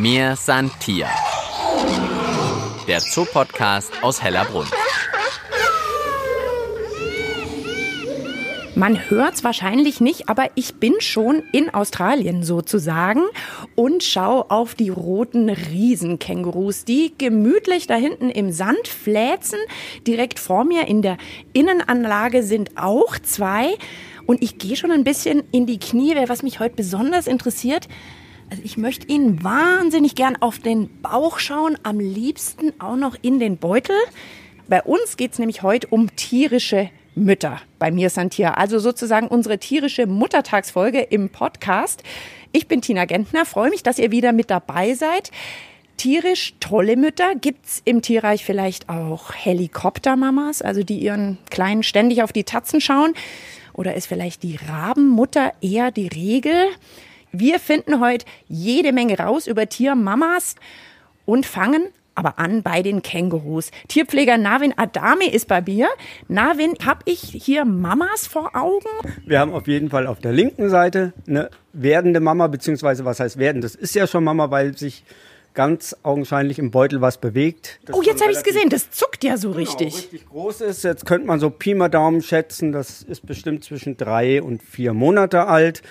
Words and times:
Mir 0.00 0.36
san 0.36 0.70
Tier. 0.78 1.08
Der 2.86 3.00
Zoopodcast 3.00 3.90
aus 4.00 4.22
Hellerbrunn. 4.22 4.68
Man 8.76 9.10
hört's 9.10 9.42
wahrscheinlich 9.42 10.00
nicht, 10.00 10.28
aber 10.28 10.50
ich 10.54 10.76
bin 10.76 10.94
schon 11.00 11.42
in 11.50 11.74
Australien 11.74 12.44
sozusagen 12.44 13.22
und 13.74 14.04
schaue 14.04 14.48
auf 14.52 14.76
die 14.76 14.90
roten 14.90 15.50
Riesenkängurus, 15.50 16.84
die 16.84 17.12
gemütlich 17.18 17.88
da 17.88 17.96
hinten 17.96 18.30
im 18.30 18.52
Sand 18.52 18.86
fläzen. 18.86 19.58
Direkt 20.06 20.38
vor 20.38 20.62
mir 20.62 20.86
in 20.86 21.02
der 21.02 21.16
Innenanlage 21.54 22.44
sind 22.44 22.78
auch 22.78 23.18
zwei. 23.18 23.76
Und 24.26 24.44
ich 24.44 24.58
gehe 24.58 24.76
schon 24.76 24.92
ein 24.92 25.02
bisschen 25.02 25.42
in 25.50 25.66
die 25.66 25.80
Knie, 25.80 26.14
was 26.28 26.44
mich 26.44 26.60
heute 26.60 26.76
besonders 26.76 27.26
interessiert. 27.26 27.88
Also 28.50 28.62
ich 28.64 28.76
möchte 28.76 29.06
Ihnen 29.08 29.44
wahnsinnig 29.44 30.14
gern 30.14 30.36
auf 30.36 30.58
den 30.58 31.02
Bauch 31.02 31.38
schauen, 31.38 31.76
am 31.82 32.00
liebsten 32.00 32.72
auch 32.80 32.96
noch 32.96 33.16
in 33.20 33.38
den 33.38 33.58
Beutel. 33.58 33.96
Bei 34.68 34.82
uns 34.82 35.16
geht's 35.16 35.38
nämlich 35.38 35.62
heute 35.62 35.88
um 35.88 36.14
tierische 36.16 36.90
Mütter 37.14 37.60
bei 37.78 37.90
mir 37.90 38.10
Santier. 38.10 38.56
Also 38.56 38.78
sozusagen 38.78 39.28
unsere 39.28 39.58
tierische 39.58 40.06
Muttertagsfolge 40.06 41.00
im 41.00 41.28
Podcast. 41.28 42.02
Ich 42.52 42.68
bin 42.68 42.80
Tina 42.80 43.04
Gentner, 43.04 43.44
freue 43.44 43.70
mich, 43.70 43.82
dass 43.82 43.98
ihr 43.98 44.10
wieder 44.10 44.32
mit 44.32 44.50
dabei 44.50 44.94
seid. 44.94 45.30
Tierisch 45.98 46.54
tolle 46.60 46.96
Mütter 46.96 47.34
gibt's 47.34 47.82
im 47.84 48.02
Tierreich 48.02 48.44
vielleicht 48.44 48.88
auch 48.88 49.34
Helikoptermamas, 49.34 50.62
also 50.62 50.84
die 50.84 50.98
ihren 50.98 51.38
Kleinen 51.50 51.82
ständig 51.82 52.22
auf 52.22 52.32
die 52.32 52.44
Tatzen 52.44 52.80
schauen. 52.80 53.14
Oder 53.74 53.94
ist 53.94 54.06
vielleicht 54.06 54.42
die 54.42 54.56
Rabenmutter 54.56 55.52
eher 55.60 55.90
die 55.90 56.08
Regel? 56.08 56.68
Wir 57.32 57.58
finden 57.58 58.00
heute 58.00 58.24
jede 58.48 58.92
Menge 58.92 59.18
raus 59.18 59.46
über 59.46 59.68
Tiermamas 59.68 60.54
und 61.26 61.46
fangen 61.46 61.88
aber 62.18 62.38
an 62.38 62.64
bei 62.64 62.82
den 62.82 63.00
Kängurus. 63.02 63.70
Tierpfleger 63.86 64.38
Navin 64.38 64.74
Adami 64.76 65.26
ist 65.26 65.46
bei 65.46 65.60
mir. 65.62 65.88
Navin, 66.26 66.74
habe 66.84 67.00
ich 67.04 67.20
hier 67.20 67.64
Mamas 67.64 68.26
vor 68.26 68.56
Augen? 68.56 68.88
Wir 69.24 69.38
haben 69.38 69.52
auf 69.52 69.68
jeden 69.68 69.88
Fall 69.88 70.08
auf 70.08 70.18
der 70.18 70.32
linken 70.32 70.68
Seite 70.68 71.12
eine 71.28 71.48
werdende 71.72 72.18
Mama, 72.18 72.48
beziehungsweise 72.48 73.04
was 73.04 73.20
heißt 73.20 73.38
werden? 73.38 73.62
Das 73.62 73.76
ist 73.76 73.94
ja 73.94 74.08
schon 74.08 74.24
Mama, 74.24 74.50
weil 74.50 74.76
sich 74.76 75.04
ganz 75.54 75.96
augenscheinlich 76.02 76.58
im 76.58 76.72
Beutel 76.72 77.00
was 77.00 77.18
bewegt. 77.18 77.78
Das 77.84 77.94
oh, 77.94 78.02
jetzt 78.02 78.20
habe 78.20 78.32
ich 78.32 78.38
es 78.38 78.44
gesehen. 78.44 78.68
Das 78.68 78.90
zuckt 78.90 79.22
ja 79.22 79.36
so 79.36 79.50
genau, 79.50 79.60
richtig. 79.60 79.96
richtig 79.96 80.26
groß 80.28 80.62
ist. 80.62 80.82
Jetzt 80.82 81.06
könnte 81.06 81.26
man 81.26 81.38
so 81.38 81.50
Pi 81.50 81.74
mal 81.74 81.88
Daumen 81.88 82.22
schätzen. 82.22 82.72
Das 82.72 83.02
ist 83.02 83.26
bestimmt 83.26 83.64
zwischen 83.64 83.96
drei 83.96 84.42
und 84.42 84.62
vier 84.62 84.92
Monate 84.92 85.46
alt. 85.46 85.82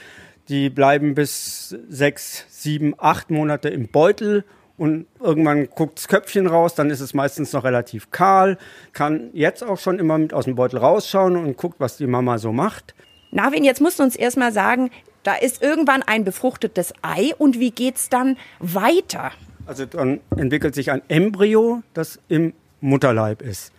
Die 0.50 0.70
bleiben 0.70 1.16
bis 1.16 1.76
sechs, 1.90 2.46
sieben, 2.50 2.94
acht 2.98 3.30
Monate 3.30 3.70
im 3.70 3.90
Beutel 3.90 4.46
und 4.78 5.08
irgendwann 5.20 5.68
guckt 5.70 5.98
das 5.98 6.08
Köpfchen 6.08 6.48
raus, 6.48 6.76
dann 6.76 6.90
ist 6.90 7.00
es 7.00 7.14
meistens 7.14 7.52
noch 7.52 7.64
relativ 7.64 8.12
kahl, 8.12 8.58
kann 8.94 9.30
jetzt 9.34 9.64
auch 9.64 9.80
schon 9.80 10.00
immer 10.00 10.18
mit 10.18 10.34
aus 10.34 10.46
dem 10.46 10.56
Beutel 10.56 10.80
rausschauen 10.80 11.36
und 11.36 11.58
guckt, 11.58 11.80
was 11.80 11.98
die 11.98 12.08
Mama 12.08 12.38
so 12.38 12.54
macht. 12.54 12.94
Navin, 13.32 13.64
jetzt 13.64 13.82
musst 13.82 14.00
du 14.00 14.04
uns 14.04 14.16
erstmal 14.16 14.54
sagen, 14.54 14.90
da 15.24 15.36
ist 15.36 15.62
irgendwann 15.62 16.04
ein 16.04 16.24
befruchtetes 16.24 16.94
Ei 17.02 17.34
und 17.38 17.60
wie 17.60 17.72
geht's 17.72 18.08
dann 18.08 18.38
weiter? 18.60 19.32
Also 19.66 19.86
dann 19.86 20.22
entwickelt 20.38 20.76
sich 20.76 20.92
ein 20.92 21.02
Embryo, 21.10 21.82
das 21.94 22.20
im 22.30 22.54
Mutterleib 22.80 23.42
ist. 23.42 23.74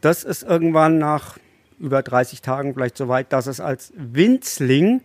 Das 0.00 0.24
ist 0.24 0.44
irgendwann 0.44 0.98
nach 0.98 1.38
über 1.78 2.02
30 2.02 2.40
Tagen 2.40 2.74
vielleicht 2.74 2.96
so 2.96 3.08
weit, 3.08 3.32
dass 3.32 3.46
es 3.46 3.60
als 3.60 3.92
Winzling, 3.96 5.02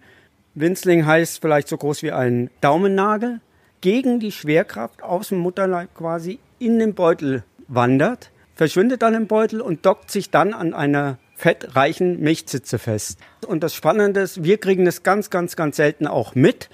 Winzling 0.55 1.05
heißt 1.05 1.41
vielleicht 1.41 1.67
so 1.67 1.77
groß 1.77 2.03
wie 2.03 2.11
ein 2.11 2.49
Daumennagel, 2.61 3.41
gegen 3.81 4.19
die 4.19 4.31
Schwerkraft 4.31 5.03
aus 5.03 5.29
dem 5.29 5.39
Mutterleib 5.39 5.93
quasi 5.95 6.39
in 6.59 6.79
den 6.79 6.93
Beutel 6.93 7.43
wandert, 7.67 8.31
verschwindet 8.55 9.01
dann 9.01 9.15
im 9.15 9.27
Beutel 9.27 9.61
und 9.61 9.85
dockt 9.85 10.11
sich 10.11 10.29
dann 10.29 10.53
an 10.53 10.73
einer 10.73 11.17
fettreichen 11.35 12.19
Milchzitze 12.21 12.79
fest. 12.79 13.19
Und 13.47 13.63
das 13.63 13.73
Spannende 13.73 14.21
ist, 14.21 14.43
wir 14.43 14.57
kriegen 14.59 14.85
das 14.85 15.03
ganz, 15.03 15.29
ganz, 15.29 15.55
ganz 15.55 15.75
selten 15.75 16.07
auch 16.07 16.35
mit. 16.35 16.69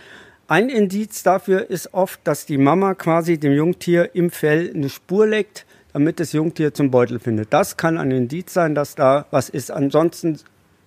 Ein 0.48 0.70
Indiz 0.70 1.24
dafür 1.24 1.70
ist 1.70 1.94
oft, 1.94 2.20
dass 2.26 2.46
die 2.46 2.58
Mama 2.58 2.96
quasi 2.96 3.40
dem 3.40 3.54
Jungtier 3.54 4.14
im 4.14 4.30
Fell 4.30 4.72
eine 4.74 4.90
Spur 4.90 5.26
legt, 5.26 5.66
damit 5.94 6.20
das 6.20 6.34
Jungtier 6.34 6.74
zum 6.74 6.92
Beutel 6.92 7.20
findet. 7.20 7.54
Das 7.54 7.78
kann 7.78 7.98
ein 7.98 8.12
Indiz 8.12 8.54
sein, 8.54 8.76
dass 8.76 8.96
da 8.96 9.26
was 9.32 9.50
ist. 9.50 9.72
Ansonsten 9.72 10.40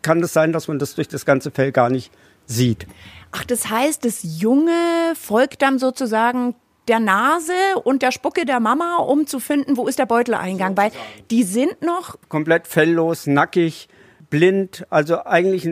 kann 0.03 0.23
es 0.23 0.33
sein, 0.33 0.53
dass 0.53 0.69
man 0.69 0.79
das 0.79 0.95
durch 0.95 1.09
das 1.09 1.25
ganze 1.25 1.51
Fell 1.51 1.73
gar 1.73 1.91
nicht 1.91 2.13
sieht. 2.53 2.87
Ach, 3.33 3.45
das 3.45 3.71
heißt, 3.71 4.05
das 4.05 4.41
Junge 4.41 4.73
folgt 5.15 5.63
dann 5.63 5.79
sozusagen 5.79 6.55
der 6.89 7.01
Nase 7.01 7.53
und 7.85 8.03
der 8.03 8.13
Spucke 8.13 8.45
der 8.45 8.61
Mama, 8.61 8.97
um 8.97 9.27
zu 9.27 9.39
finden, 9.39 9.77
wo 9.77 9.87
ist 9.87 9.99
der 9.99 10.07
Beuteleingang. 10.07 10.77
Weil 10.77 10.91
die 11.31 11.43
sind 11.43 11.83
noch. 11.83 12.17
Komplett 12.29 12.67
felllos, 12.67 13.27
nackig, 13.27 13.89
blind, 14.31 14.85
also 14.91 15.25
eigentlich, 15.25 15.69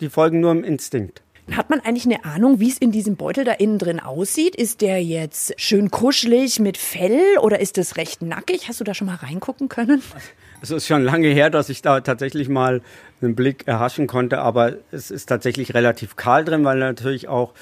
die 0.00 0.08
folgen 0.08 0.40
nur 0.40 0.52
im 0.52 0.64
Instinkt. 0.64 1.22
Hat 1.52 1.68
man 1.68 1.80
eigentlich 1.80 2.06
eine 2.06 2.24
Ahnung, 2.24 2.58
wie 2.58 2.70
es 2.70 2.78
in 2.78 2.90
diesem 2.90 3.16
Beutel 3.16 3.44
da 3.44 3.52
innen 3.52 3.78
drin 3.78 4.00
aussieht? 4.00 4.56
Ist 4.56 4.80
der 4.80 5.02
jetzt 5.02 5.60
schön 5.60 5.90
kuschelig 5.90 6.58
mit 6.58 6.78
Fell 6.78 7.20
oder 7.40 7.60
ist 7.60 7.76
es 7.76 7.96
recht 7.96 8.22
nackig? 8.22 8.66
Hast 8.68 8.80
du 8.80 8.84
da 8.84 8.94
schon 8.94 9.06
mal 9.06 9.16
reingucken 9.16 9.68
können? 9.68 10.02
Es 10.62 10.70
ist 10.70 10.86
schon 10.86 11.04
lange 11.04 11.28
her, 11.28 11.50
dass 11.50 11.68
ich 11.68 11.82
da 11.82 12.00
tatsächlich 12.00 12.48
mal 12.48 12.80
einen 13.20 13.34
Blick 13.34 13.66
erhaschen 13.68 14.06
konnte, 14.06 14.38
aber 14.38 14.76
es 14.90 15.10
ist 15.10 15.26
tatsächlich 15.26 15.74
relativ 15.74 16.16
kahl 16.16 16.44
drin, 16.44 16.64
weil 16.64 16.78
natürlich 16.78 17.28
auch 17.28 17.52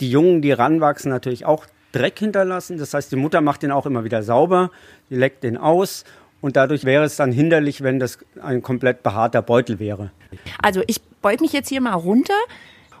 die 0.00 0.10
Jungen, 0.10 0.40
die 0.40 0.52
ranwachsen, 0.52 1.10
natürlich 1.10 1.44
auch 1.44 1.66
Dreck 1.90 2.20
hinterlassen. 2.20 2.78
Das 2.78 2.94
heißt, 2.94 3.10
die 3.10 3.16
Mutter 3.16 3.40
macht 3.40 3.64
den 3.64 3.72
auch 3.72 3.86
immer 3.86 4.04
wieder 4.04 4.22
sauber, 4.22 4.70
die 5.10 5.16
leckt 5.16 5.42
den 5.42 5.56
aus 5.56 6.04
und 6.40 6.56
dadurch 6.56 6.84
wäre 6.84 7.04
es 7.04 7.16
dann 7.16 7.32
hinderlich, 7.32 7.82
wenn 7.82 7.98
das 7.98 8.18
ein 8.40 8.62
komplett 8.62 9.02
behaarter 9.02 9.42
Beutel 9.42 9.80
wäre. 9.80 10.12
Also 10.62 10.82
ich 10.86 11.02
beug 11.20 11.40
mich 11.40 11.52
jetzt 11.52 11.68
hier 11.68 11.80
mal 11.80 11.94
runter. 11.94 12.34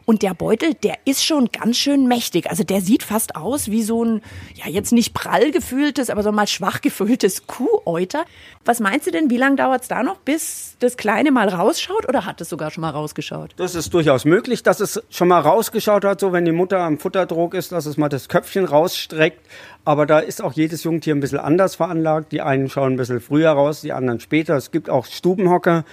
Und 0.04 0.22
der 0.22 0.34
Beutel, 0.34 0.74
der 0.74 0.96
ist 1.04 1.24
schon 1.24 1.48
ganz 1.52 1.76
schön 1.76 2.06
mächtig. 2.06 2.50
Also 2.50 2.64
der 2.64 2.80
sieht 2.80 3.02
fast 3.02 3.36
aus 3.36 3.70
wie 3.70 3.82
so 3.82 4.04
ein, 4.04 4.22
ja 4.54 4.68
jetzt 4.68 4.92
nicht 4.92 5.14
prall 5.14 5.50
gefühltes, 5.50 6.10
aber 6.10 6.22
so 6.22 6.32
mal 6.32 6.46
schwach 6.46 6.80
gefülltes 6.80 7.46
Kuhäuter. 7.46 8.24
Was 8.64 8.80
meinst 8.80 9.06
du 9.06 9.10
denn, 9.10 9.30
wie 9.30 9.36
lange 9.36 9.56
dauert 9.56 9.82
es 9.82 9.88
da 9.88 10.02
noch, 10.02 10.18
bis 10.18 10.76
das 10.80 10.96
Kleine 10.96 11.30
mal 11.30 11.48
rausschaut 11.48 12.08
oder 12.08 12.24
hat 12.26 12.40
es 12.40 12.48
sogar 12.48 12.70
schon 12.70 12.82
mal 12.82 12.90
rausgeschaut? 12.90 13.52
Das 13.56 13.74
ist 13.74 13.92
durchaus 13.92 14.24
möglich, 14.24 14.62
dass 14.62 14.80
es 14.80 15.02
schon 15.10 15.28
mal 15.28 15.40
rausgeschaut 15.40 16.04
hat, 16.04 16.20
so 16.20 16.32
wenn 16.32 16.44
die 16.44 16.52
Mutter 16.52 16.80
am 16.80 16.98
Futterdruck 16.98 17.54
ist, 17.54 17.72
dass 17.72 17.86
es 17.86 17.96
mal 17.96 18.08
das 18.08 18.28
Köpfchen 18.28 18.64
rausstreckt. 18.64 19.40
Aber 19.84 20.06
da 20.06 20.20
ist 20.20 20.42
auch 20.42 20.52
jedes 20.52 20.84
Jungtier 20.84 21.14
ein 21.14 21.20
bisschen 21.20 21.40
anders 21.40 21.74
veranlagt. 21.74 22.30
Die 22.30 22.40
einen 22.40 22.68
schauen 22.68 22.92
ein 22.92 22.96
bisschen 22.96 23.20
früher 23.20 23.50
raus, 23.50 23.80
die 23.80 23.92
anderen 23.92 24.20
später. 24.20 24.56
Es 24.56 24.70
gibt 24.70 24.88
auch 24.88 25.06
Stubenhocker, 25.06 25.84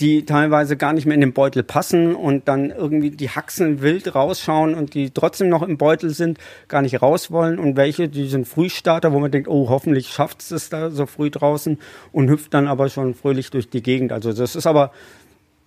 die 0.00 0.26
teilweise 0.26 0.76
gar 0.76 0.92
nicht 0.92 1.06
mehr 1.06 1.14
in 1.14 1.22
den 1.22 1.32
Beutel 1.32 1.62
passen 1.62 2.14
und 2.14 2.48
dann 2.48 2.70
irgendwie 2.70 3.10
die 3.10 3.30
Haxen 3.30 3.80
wild 3.80 4.14
rausschauen 4.14 4.74
und 4.74 4.92
die 4.92 5.10
trotzdem 5.10 5.48
noch 5.48 5.62
im 5.62 5.78
Beutel 5.78 6.10
sind, 6.10 6.38
gar 6.68 6.82
nicht 6.82 7.00
raus 7.00 7.30
wollen 7.30 7.58
und 7.58 7.76
welche, 7.76 8.08
die 8.08 8.28
sind 8.28 8.46
Frühstarter, 8.46 9.12
wo 9.12 9.20
man 9.20 9.30
denkt, 9.30 9.48
oh, 9.48 9.70
hoffentlich 9.70 10.08
schafft 10.08 10.50
es 10.50 10.68
da 10.68 10.90
so 10.90 11.06
früh 11.06 11.30
draußen 11.30 11.78
und 12.12 12.28
hüpft 12.28 12.52
dann 12.52 12.68
aber 12.68 12.90
schon 12.90 13.14
fröhlich 13.14 13.50
durch 13.50 13.70
die 13.70 13.82
Gegend. 13.82 14.12
Also 14.12 14.32
das 14.34 14.54
ist 14.54 14.66
aber, 14.66 14.92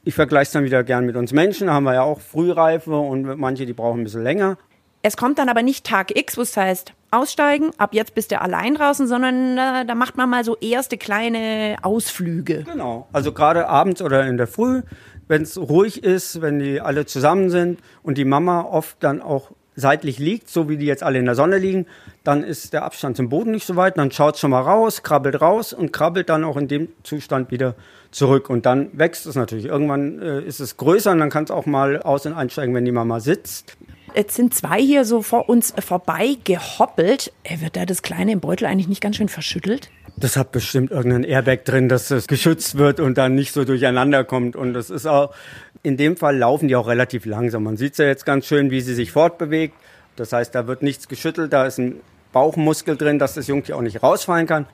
ich 0.03 0.13
vergleiche 0.13 0.43
es 0.43 0.51
dann 0.51 0.63
wieder 0.63 0.83
gern 0.83 1.05
mit 1.05 1.15
uns 1.15 1.33
Menschen, 1.33 1.67
da 1.67 1.73
haben 1.73 1.85
wir 1.85 1.95
ja 1.95 2.03
auch 2.03 2.19
Frühreife 2.19 2.95
und 2.95 3.39
manche, 3.39 3.65
die 3.65 3.73
brauchen 3.73 4.01
ein 4.01 4.03
bisschen 4.03 4.23
länger. 4.23 4.57
Es 5.01 5.15
kommt 5.15 5.39
dann 5.39 5.49
aber 5.49 5.63
nicht 5.63 5.85
Tag 5.85 6.17
X, 6.17 6.37
wo 6.37 6.41
es 6.41 6.55
heißt, 6.57 6.93
aussteigen, 7.11 7.71
ab 7.77 7.93
jetzt 7.93 8.15
bist 8.15 8.31
du 8.31 8.41
allein 8.41 8.75
draußen, 8.75 9.07
sondern 9.07 9.57
äh, 9.57 9.85
da 9.85 9.95
macht 9.95 10.17
man 10.17 10.29
mal 10.29 10.43
so 10.43 10.57
erste 10.57 10.97
kleine 10.97 11.77
Ausflüge. 11.81 12.63
Genau, 12.63 13.07
also 13.13 13.31
gerade 13.31 13.67
abends 13.67 14.01
oder 14.01 14.27
in 14.27 14.37
der 14.37 14.47
Früh, 14.47 14.81
wenn 15.27 15.43
es 15.43 15.57
ruhig 15.57 16.03
ist, 16.03 16.41
wenn 16.41 16.59
die 16.59 16.81
alle 16.81 17.05
zusammen 17.05 17.49
sind 17.49 17.79
und 18.03 18.17
die 18.17 18.25
Mama 18.25 18.61
oft 18.61 18.97
dann 19.01 19.21
auch 19.21 19.51
seitlich 19.75 20.19
liegt, 20.19 20.49
so 20.49 20.69
wie 20.69 20.77
die 20.77 20.85
jetzt 20.85 21.03
alle 21.03 21.19
in 21.19 21.25
der 21.25 21.35
Sonne 21.35 21.57
liegen, 21.57 21.85
dann 22.23 22.43
ist 22.43 22.73
der 22.73 22.83
Abstand 22.83 23.17
zum 23.17 23.29
Boden 23.29 23.51
nicht 23.51 23.65
so 23.65 23.75
weit, 23.75 23.97
dann 23.97 24.11
schaut 24.11 24.37
schon 24.37 24.51
mal 24.51 24.61
raus, 24.61 25.03
krabbelt 25.03 25.41
raus 25.41 25.73
und 25.73 25.93
krabbelt 25.93 26.29
dann 26.29 26.43
auch 26.43 26.57
in 26.57 26.67
dem 26.67 26.89
Zustand 27.03 27.51
wieder 27.51 27.75
zurück 28.11 28.49
und 28.49 28.65
dann 28.65 28.89
wächst 28.93 29.25
es 29.25 29.35
natürlich. 29.35 29.65
Irgendwann 29.65 30.21
äh, 30.21 30.41
ist 30.41 30.59
es 30.59 30.77
größer 30.77 31.11
und 31.11 31.19
dann 31.19 31.29
kann 31.29 31.43
es 31.43 31.51
auch 31.51 31.65
mal 31.65 32.01
aus- 32.01 32.25
und 32.25 32.33
einsteigen, 32.33 32.73
wenn 32.75 32.85
die 32.85 32.91
Mama 32.91 33.19
sitzt. 33.19 33.77
Jetzt 34.15 34.35
sind 34.35 34.53
zwei 34.53 34.81
hier 34.81 35.05
so 35.05 35.21
vor 35.21 35.49
uns 35.49 35.73
vorbei 35.79 36.37
gehoppelt. 36.43 37.31
Wird 37.47 37.75
da 37.75 37.85
das 37.85 38.01
Kleine 38.01 38.31
im 38.31 38.39
Beutel 38.39 38.65
eigentlich 38.65 38.87
nicht 38.87 39.01
ganz 39.01 39.17
schön 39.17 39.29
verschüttelt? 39.29 39.91
Das 40.19 40.35
hat 40.35 40.51
bestimmt 40.51 40.91
irgendein 40.91 41.23
Airbag 41.23 41.63
drin, 41.65 41.87
dass 41.87 42.11
es 42.11 42.27
geschützt 42.27 42.77
wird 42.77 42.99
und 42.99 43.17
dann 43.17 43.35
nicht 43.35 43.53
so 43.53 43.63
durcheinander 43.63 44.23
kommt. 44.23 44.55
Und 44.55 44.73
das 44.73 44.89
ist 44.89 45.05
auch, 45.05 45.33
in 45.81 45.97
dem 45.97 46.17
Fall 46.17 46.37
laufen 46.37 46.67
die 46.67 46.75
auch 46.75 46.87
relativ 46.87 47.25
langsam. 47.25 47.63
Man 47.63 47.77
sieht 47.77 47.97
ja 47.97 48.05
jetzt 48.05 48.25
ganz 48.25 48.45
schön, 48.45 48.69
wie 48.71 48.81
sie 48.81 48.93
sich 48.93 49.11
fortbewegt. 49.11 49.75
Das 50.15 50.33
heißt, 50.33 50.53
da 50.53 50.67
wird 50.67 50.83
nichts 50.83 51.07
geschüttelt, 51.07 51.53
da 51.53 51.65
ist 51.65 51.77
ein 51.77 52.01
Bauchmuskel 52.33 52.97
drin, 52.97 53.17
dass 53.17 53.33
das 53.33 53.47
Jungtier 53.47 53.77
auch 53.77 53.81
nicht 53.81 54.03
rausfallen 54.03 54.45
kann. 54.45 54.67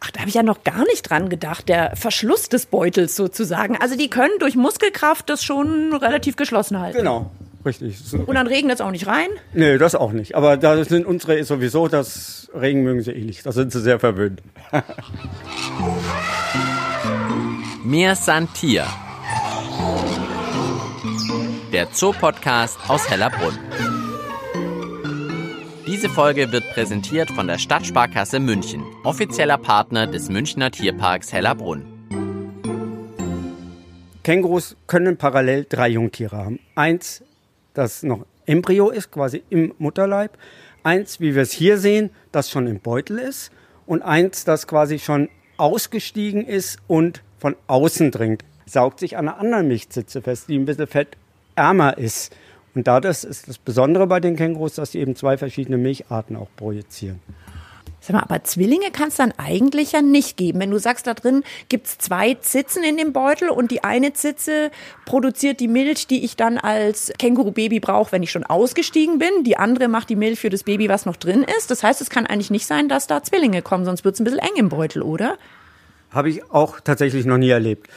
Ach, 0.00 0.10
da 0.10 0.20
habe 0.20 0.28
ich 0.28 0.34
ja 0.34 0.42
noch 0.42 0.64
gar 0.64 0.84
nicht 0.86 1.02
dran 1.02 1.28
gedacht, 1.28 1.68
der 1.68 1.94
Verschluss 1.94 2.48
des 2.48 2.66
Beutels 2.66 3.14
sozusagen. 3.14 3.76
Also 3.76 3.96
die 3.96 4.08
können 4.08 4.32
durch 4.38 4.56
Muskelkraft 4.56 5.28
das 5.28 5.44
schon 5.44 5.94
relativ 5.94 6.36
geschlossen 6.36 6.80
halten. 6.80 6.98
Genau, 6.98 7.30
richtig. 7.66 7.96
Und 8.12 8.34
dann 8.34 8.46
regnet 8.46 8.76
es 8.76 8.80
auch 8.80 8.90
nicht 8.90 9.06
rein? 9.06 9.28
Nee, 9.52 9.76
das 9.78 9.94
auch 9.94 10.12
nicht. 10.12 10.34
Aber 10.34 10.56
da 10.56 10.82
sind 10.84 11.04
unsere 11.06 11.44
sowieso, 11.44 11.88
das 11.88 12.50
Regen 12.54 12.82
mögen 12.82 13.02
sie 13.02 13.12
eh 13.12 13.24
nicht. 13.24 13.44
Da 13.44 13.52
sind 13.52 13.72
sie 13.72 13.80
sehr 13.80 14.00
verwöhnt. 14.00 14.42
Mir 17.84 18.14
san 18.16 18.48
Tier. 18.54 18.86
Der 21.72 21.92
Zoopodcast 21.92 22.78
aus 22.88 23.10
Hellerbrunn. 23.10 23.58
Diese 25.86 26.08
Folge 26.08 26.50
wird 26.50 26.64
präsentiert 26.70 27.30
von 27.30 27.46
der 27.46 27.58
Stadtsparkasse 27.58 28.40
München, 28.40 28.82
offizieller 29.04 29.58
Partner 29.58 30.06
des 30.06 30.28
Münchner 30.28 30.70
Tierparks 30.70 31.32
Hellerbrunn. 31.32 31.84
Kängurus 34.24 34.76
können 34.88 35.16
parallel 35.16 35.66
drei 35.68 35.90
Jungtiere 35.90 36.36
haben. 36.36 36.58
Eins, 36.74 37.22
das 37.76 38.02
noch 38.02 38.26
Embryo 38.46 38.90
ist, 38.90 39.10
quasi 39.10 39.42
im 39.50 39.74
Mutterleib. 39.78 40.36
Eins, 40.82 41.20
wie 41.20 41.34
wir 41.34 41.42
es 41.42 41.52
hier 41.52 41.78
sehen, 41.78 42.10
das 42.32 42.50
schon 42.50 42.66
im 42.66 42.80
Beutel 42.80 43.18
ist. 43.18 43.50
Und 43.86 44.02
eins, 44.02 44.44
das 44.44 44.66
quasi 44.66 44.98
schon 44.98 45.28
ausgestiegen 45.56 46.46
ist 46.46 46.78
und 46.86 47.22
von 47.38 47.56
außen 47.66 48.10
dringt. 48.10 48.44
Saugt 48.66 49.00
sich 49.00 49.16
an 49.16 49.28
einer 49.28 49.38
anderen 49.38 49.68
Milchzitze 49.68 50.22
fest, 50.22 50.48
die 50.48 50.58
ein 50.58 50.64
bisschen 50.64 50.86
fettärmer 50.86 51.98
ist. 51.98 52.34
Und 52.74 52.86
dadurch 52.86 53.24
ist 53.24 53.48
das 53.48 53.58
Besondere 53.58 54.06
bei 54.06 54.20
den 54.20 54.36
Kängurus, 54.36 54.74
dass 54.74 54.92
sie 54.92 54.98
eben 54.98 55.16
zwei 55.16 55.38
verschiedene 55.38 55.78
Milcharten 55.78 56.36
auch 56.36 56.48
projizieren. 56.56 57.20
Sag 58.06 58.14
mal, 58.14 58.22
aber 58.22 58.44
Zwillinge 58.44 58.92
kann 58.92 59.08
es 59.08 59.16
dann 59.16 59.32
eigentlich 59.36 59.90
ja 59.90 60.00
nicht 60.00 60.36
geben. 60.36 60.60
Wenn 60.60 60.70
du 60.70 60.78
sagst, 60.78 61.08
da 61.08 61.14
drin 61.14 61.42
gibt 61.68 61.88
es 61.88 61.98
zwei 61.98 62.34
Zitzen 62.34 62.84
in 62.84 62.96
dem 62.96 63.12
Beutel 63.12 63.48
und 63.48 63.72
die 63.72 63.82
eine 63.82 64.12
Zitze 64.12 64.70
produziert 65.06 65.58
die 65.58 65.66
Milch, 65.66 66.06
die 66.06 66.24
ich 66.24 66.36
dann 66.36 66.56
als 66.56 67.12
Känguru-Baby 67.18 67.80
brauche, 67.80 68.12
wenn 68.12 68.22
ich 68.22 68.30
schon 68.30 68.44
ausgestiegen 68.44 69.18
bin. 69.18 69.42
Die 69.42 69.56
andere 69.56 69.88
macht 69.88 70.08
die 70.08 70.14
Milch 70.14 70.38
für 70.38 70.50
das 70.50 70.62
Baby, 70.62 70.88
was 70.88 71.04
noch 71.04 71.16
drin 71.16 71.44
ist. 71.58 71.72
Das 71.72 71.82
heißt, 71.82 72.00
es 72.00 72.08
kann 72.08 72.26
eigentlich 72.26 72.52
nicht 72.52 72.68
sein, 72.68 72.88
dass 72.88 73.08
da 73.08 73.24
Zwillinge 73.24 73.60
kommen, 73.60 73.84
sonst 73.84 74.04
wird 74.04 74.14
es 74.14 74.20
ein 74.20 74.24
bisschen 74.24 74.38
eng 74.38 74.54
im 74.54 74.68
Beutel, 74.68 75.02
oder? 75.02 75.36
Habe 76.12 76.30
ich 76.30 76.48
auch 76.52 76.78
tatsächlich 76.78 77.26
noch 77.26 77.38
nie 77.38 77.50
erlebt. 77.50 77.88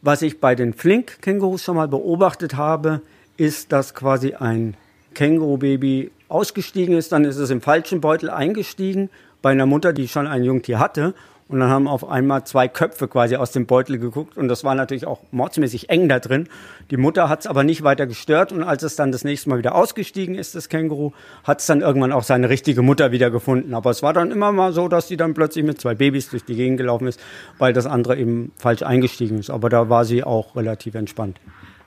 Was 0.00 0.22
ich 0.22 0.38
bei 0.38 0.54
den 0.54 0.74
Flink-Kängurus 0.74 1.64
schon 1.64 1.74
mal 1.74 1.88
beobachtet 1.88 2.56
habe, 2.56 3.00
ist, 3.36 3.72
dass 3.72 3.94
quasi 3.96 4.34
ein 4.34 4.76
Känguru-Baby 5.14 6.12
ausgestiegen 6.28 6.96
ist, 6.96 7.10
dann 7.10 7.24
ist 7.24 7.36
es 7.36 7.50
im 7.50 7.60
falschen 7.60 8.00
Beutel 8.00 8.30
eingestiegen 8.30 9.10
bei 9.42 9.50
einer 9.50 9.66
Mutter, 9.66 9.92
die 9.92 10.08
schon 10.08 10.26
ein 10.26 10.44
Jungtier 10.44 10.78
hatte. 10.78 11.14
Und 11.48 11.60
dann 11.60 11.70
haben 11.70 11.86
auf 11.86 12.08
einmal 12.08 12.44
zwei 12.44 12.66
Köpfe 12.66 13.06
quasi 13.06 13.36
aus 13.36 13.52
dem 13.52 13.66
Beutel 13.66 13.98
geguckt. 13.98 14.36
Und 14.36 14.48
das 14.48 14.64
war 14.64 14.74
natürlich 14.74 15.06
auch 15.06 15.20
mordsmäßig 15.30 15.90
eng 15.90 16.08
da 16.08 16.18
drin. 16.18 16.48
Die 16.90 16.96
Mutter 16.96 17.28
hat 17.28 17.40
es 17.40 17.46
aber 17.46 17.62
nicht 17.62 17.84
weiter 17.84 18.08
gestört. 18.08 18.50
Und 18.50 18.64
als 18.64 18.82
es 18.82 18.96
dann 18.96 19.12
das 19.12 19.22
nächste 19.22 19.50
Mal 19.50 19.58
wieder 19.58 19.76
ausgestiegen 19.76 20.34
ist, 20.34 20.56
das 20.56 20.68
Känguru, 20.68 21.12
hat 21.44 21.60
es 21.60 21.66
dann 21.66 21.82
irgendwann 21.82 22.10
auch 22.10 22.24
seine 22.24 22.48
richtige 22.48 22.82
Mutter 22.82 23.12
wieder 23.12 23.30
gefunden. 23.30 23.74
Aber 23.74 23.90
es 23.90 24.02
war 24.02 24.12
dann 24.12 24.32
immer 24.32 24.50
mal 24.50 24.72
so, 24.72 24.88
dass 24.88 25.06
sie 25.06 25.16
dann 25.16 25.34
plötzlich 25.34 25.64
mit 25.64 25.80
zwei 25.80 25.94
Babys 25.94 26.30
durch 26.30 26.44
die 26.44 26.56
Gegend 26.56 26.78
gelaufen 26.78 27.06
ist, 27.06 27.20
weil 27.58 27.72
das 27.72 27.86
andere 27.86 28.16
eben 28.16 28.50
falsch 28.56 28.82
eingestiegen 28.82 29.38
ist. 29.38 29.50
Aber 29.50 29.68
da 29.68 29.88
war 29.88 30.04
sie 30.04 30.24
auch 30.24 30.56
relativ 30.56 30.96
entspannt. 30.96 31.38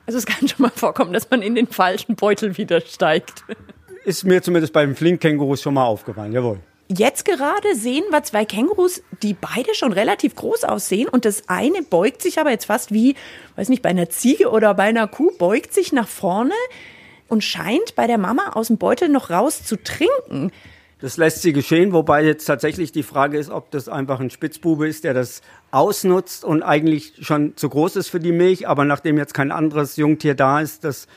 Also 0.05 0.19
es 0.19 0.25
kann 0.25 0.47
schon 0.47 0.63
mal 0.63 0.71
vorkommen, 0.73 1.11
dass 1.11 1.29
man 1.29 1.41
in 1.41 1.55
den 1.55 1.67
falschen 1.67 2.15
Beutel 2.15 2.57
wieder 2.57 2.79
steigt. 2.79 3.43
Ist 4.05 4.23
mir 4.23 4.41
zumindest 4.41 4.71
beim 4.71 4.95
Flink-Kängurus 4.95 5.61
schon 5.61 5.73
mal 5.73 5.83
aufgefallen, 5.83 6.31
jawohl. 6.31 6.59
Jetzt 6.91 7.23
gerade 7.23 7.75
sehen 7.75 8.05
wir 8.09 8.23
zwei 8.23 8.45
Kängurus, 8.45 9.03
die 9.21 9.35
beide 9.35 9.75
schon 9.75 9.93
relativ 9.93 10.33
groß 10.33 10.63
aussehen 10.63 11.07
und 11.07 11.23
das 11.23 11.47
eine 11.47 11.83
beugt 11.83 12.23
sich 12.23 12.39
aber 12.39 12.49
jetzt 12.49 12.65
fast 12.65 12.91
wie, 12.91 13.15
weiß 13.57 13.69
nicht, 13.69 13.83
bei 13.83 13.89
einer 13.89 14.09
Ziege 14.09 14.49
oder 14.49 14.73
bei 14.73 14.85
einer 14.85 15.07
Kuh, 15.07 15.29
beugt 15.37 15.71
sich 15.71 15.93
nach 15.93 16.07
vorne 16.07 16.55
und 17.27 17.43
scheint 17.43 17.95
bei 17.95 18.07
der 18.07 18.17
Mama 18.17 18.53
aus 18.53 18.67
dem 18.67 18.79
Beutel 18.79 19.07
noch 19.07 19.29
raus 19.29 19.63
zu 19.63 19.75
trinken. 19.75 20.51
Das 20.99 21.17
lässt 21.17 21.43
sie 21.43 21.53
geschehen, 21.53 21.93
wobei 21.93 22.25
jetzt 22.25 22.45
tatsächlich 22.45 22.91
die 22.91 23.03
Frage 23.03 23.37
ist, 23.37 23.51
ob 23.51 23.69
das 23.69 23.87
einfach 23.87 24.19
ein 24.19 24.31
Spitzbube 24.31 24.87
ist, 24.87 25.03
der 25.03 25.13
das 25.13 25.43
ausnutzt 25.69 26.43
und 26.43 26.63
eigentlich 26.63 27.13
schon 27.21 27.55
zu 27.55 27.69
groß 27.69 27.97
ist 27.97 28.09
für 28.09 28.19
die 28.19 28.31
Milch, 28.31 28.67
aber 28.67 28.83
nachdem 28.83 29.19
jetzt 29.19 29.35
kein 29.35 29.51
anderes 29.51 29.95
Jungtier 29.95 30.33
da 30.33 30.59
ist, 30.59 30.83
das, 30.83 31.07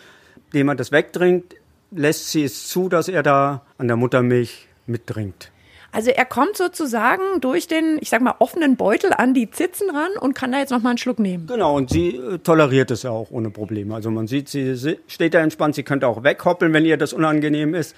dem 0.52 0.66
man 0.66 0.76
das 0.76 0.92
wegtrinkt, 0.92 1.56
lässt 1.90 2.30
sie 2.30 2.44
es 2.44 2.68
zu, 2.68 2.90
dass 2.90 3.08
er 3.08 3.22
da 3.22 3.64
an 3.78 3.88
der 3.88 3.96
Muttermilch 3.96 4.68
mittrinkt. 4.86 5.51
Also 5.94 6.10
er 6.10 6.24
kommt 6.24 6.56
sozusagen 6.56 7.22
durch 7.42 7.68
den, 7.68 7.98
ich 8.00 8.08
sag 8.08 8.22
mal, 8.22 8.34
offenen 8.38 8.76
Beutel 8.76 9.12
an 9.12 9.34
die 9.34 9.50
Zitzen 9.50 9.90
ran 9.90 10.10
und 10.18 10.34
kann 10.34 10.50
da 10.50 10.58
jetzt 10.58 10.70
noch 10.70 10.80
mal 10.80 10.90
einen 10.90 10.98
Schluck 10.98 11.18
nehmen. 11.18 11.46
Genau, 11.46 11.76
und 11.76 11.90
sie 11.90 12.16
äh, 12.16 12.38
toleriert 12.38 12.90
es 12.90 13.02
ja 13.02 13.10
auch 13.10 13.30
ohne 13.30 13.50
Probleme. 13.50 13.94
Also 13.94 14.10
man 14.10 14.26
sieht, 14.26 14.48
sie 14.48 14.98
steht 15.06 15.34
da 15.34 15.40
entspannt, 15.40 15.74
sie 15.74 15.82
könnte 15.82 16.08
auch 16.08 16.24
weghoppeln, 16.24 16.72
wenn 16.72 16.86
ihr 16.86 16.96
das 16.96 17.12
unangenehm 17.12 17.74
ist. 17.74 17.94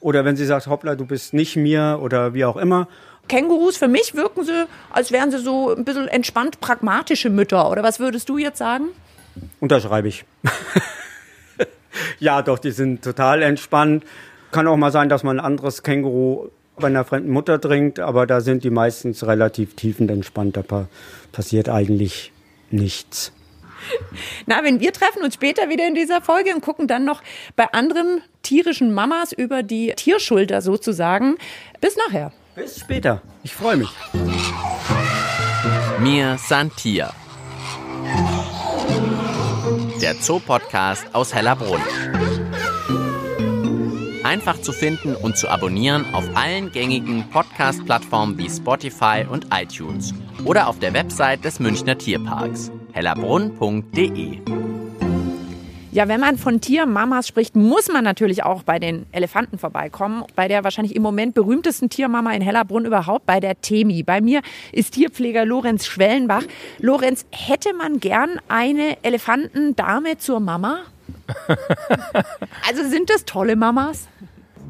Oder 0.00 0.26
wenn 0.26 0.36
sie 0.36 0.44
sagt, 0.44 0.66
hoppla, 0.66 0.94
du 0.94 1.06
bist 1.06 1.32
nicht 1.32 1.56
mir 1.56 1.98
oder 2.02 2.34
wie 2.34 2.44
auch 2.44 2.58
immer. 2.58 2.86
Kängurus, 3.28 3.78
für 3.78 3.88
mich 3.88 4.14
wirken 4.14 4.44
sie, 4.44 4.66
als 4.90 5.10
wären 5.10 5.30
sie 5.30 5.38
so 5.38 5.74
ein 5.74 5.84
bisschen 5.84 6.06
entspannt 6.06 6.60
pragmatische 6.60 7.30
Mütter. 7.30 7.70
Oder 7.70 7.82
was 7.82 7.98
würdest 7.98 8.28
du 8.28 8.36
jetzt 8.36 8.58
sagen? 8.58 8.88
Unterschreibe 9.58 10.08
ich. 10.08 10.26
ja, 12.18 12.42
doch, 12.42 12.58
die 12.58 12.72
sind 12.72 13.02
total 13.02 13.42
entspannt. 13.42 14.04
Kann 14.52 14.66
auch 14.66 14.76
mal 14.76 14.92
sein, 14.92 15.08
dass 15.08 15.24
man 15.24 15.40
ein 15.40 15.44
anderes 15.44 15.82
Känguru 15.82 16.50
bei 16.78 16.86
einer 16.88 17.04
fremden 17.04 17.30
Mutter 17.30 17.60
trinkt, 17.60 18.00
aber 18.00 18.26
da 18.26 18.40
sind 18.40 18.64
die 18.64 18.70
meistens 18.70 19.26
relativ 19.26 19.74
tiefenentspannt. 19.74 20.56
Da 20.56 20.86
passiert 21.32 21.68
eigentlich 21.68 22.32
nichts. 22.70 23.32
Na, 24.46 24.62
wenn 24.64 24.80
wir 24.80 24.92
treffen 24.92 25.22
uns 25.22 25.34
später 25.34 25.68
wieder 25.68 25.86
in 25.86 25.94
dieser 25.94 26.20
Folge 26.20 26.54
und 26.54 26.62
gucken 26.62 26.88
dann 26.88 27.04
noch 27.04 27.22
bei 27.56 27.66
anderen 27.72 28.22
tierischen 28.42 28.92
Mamas 28.92 29.32
über 29.32 29.62
die 29.62 29.92
Tierschulter 29.94 30.62
sozusagen. 30.62 31.36
Bis 31.80 31.96
nachher. 31.96 32.32
Bis 32.54 32.80
später. 32.80 33.22
Ich 33.44 33.54
freue 33.54 33.76
mich. 33.76 33.90
Mir 36.00 36.36
Santia. 36.38 37.12
Der 40.00 40.20
Zoopodcast 40.20 41.14
aus 41.14 41.34
Hellerbrunn. 41.34 41.80
Einfach 44.28 44.60
zu 44.60 44.72
finden 44.72 45.14
und 45.14 45.38
zu 45.38 45.48
abonnieren 45.48 46.04
auf 46.12 46.28
allen 46.34 46.70
gängigen 46.70 47.24
Podcast-Plattformen 47.30 48.36
wie 48.36 48.50
Spotify 48.50 49.24
und 49.26 49.46
iTunes 49.54 50.12
oder 50.44 50.68
auf 50.68 50.78
der 50.78 50.92
Website 50.92 51.46
des 51.46 51.60
Münchner 51.60 51.96
Tierparks 51.96 52.70
hellerbrunn.de. 52.92 54.40
Ja, 55.92 56.08
wenn 56.08 56.20
man 56.20 56.36
von 56.36 56.60
Tiermamas 56.60 57.26
spricht, 57.26 57.56
muss 57.56 57.90
man 57.90 58.04
natürlich 58.04 58.44
auch 58.44 58.64
bei 58.64 58.78
den 58.78 59.06
Elefanten 59.12 59.56
vorbeikommen. 59.56 60.24
Bei 60.36 60.46
der 60.46 60.62
wahrscheinlich 60.62 60.94
im 60.94 61.00
Moment 61.00 61.32
berühmtesten 61.32 61.88
Tiermama 61.88 62.34
in 62.34 62.42
Hellerbrunn 62.42 62.84
überhaupt, 62.84 63.24
bei 63.24 63.40
der 63.40 63.62
Temi. 63.62 64.02
Bei 64.02 64.20
mir 64.20 64.42
ist 64.72 64.92
Tierpfleger 64.92 65.46
Lorenz 65.46 65.86
Schwellenbach. 65.86 66.42
Lorenz, 66.80 67.24
hätte 67.30 67.72
man 67.72 67.98
gern 67.98 68.38
eine 68.48 69.02
Elefantendame 69.02 70.18
zur 70.18 70.40
Mama? 70.40 70.80
also 72.68 72.84
sind 72.88 73.10
das 73.10 73.24
tolle 73.24 73.56
Mamas? 73.56 74.08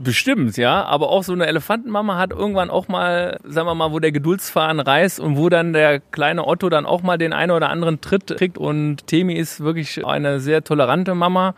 Bestimmt, 0.03 0.57
ja. 0.57 0.85
Aber 0.85 1.09
auch 1.09 1.25
so 1.25 1.33
eine 1.33 1.47
Elefantenmama 1.47 2.19
hat 2.19 2.31
irgendwann 2.31 2.71
auch 2.71 2.89
mal, 2.89 3.41
sagen 3.45 3.67
wir 3.67 3.75
mal, 3.75 3.91
wo 3.91 3.99
der 3.99 4.13
Geduldsfaden 4.13 4.81
reißt 4.81 5.19
und 5.19 5.37
wo 5.37 5.49
dann 5.49 5.73
der 5.73 5.99
kleine 6.01 6.47
Otto 6.47 6.69
dann 6.69 6.87
auch 6.87 7.03
mal 7.03 7.19
den 7.19 7.33
einen 7.33 7.51
oder 7.51 7.71
anderen 7.71 8.01
Tritt 8.01 8.27
kriegt. 8.37 8.59
Und 8.59 9.07
Temi 9.07 9.35
ist 9.35 9.61
wirklich 9.61 10.07
eine 10.07 10.39
sehr 10.41 10.63
tolerante 10.63 11.15
Mama. 11.15 11.55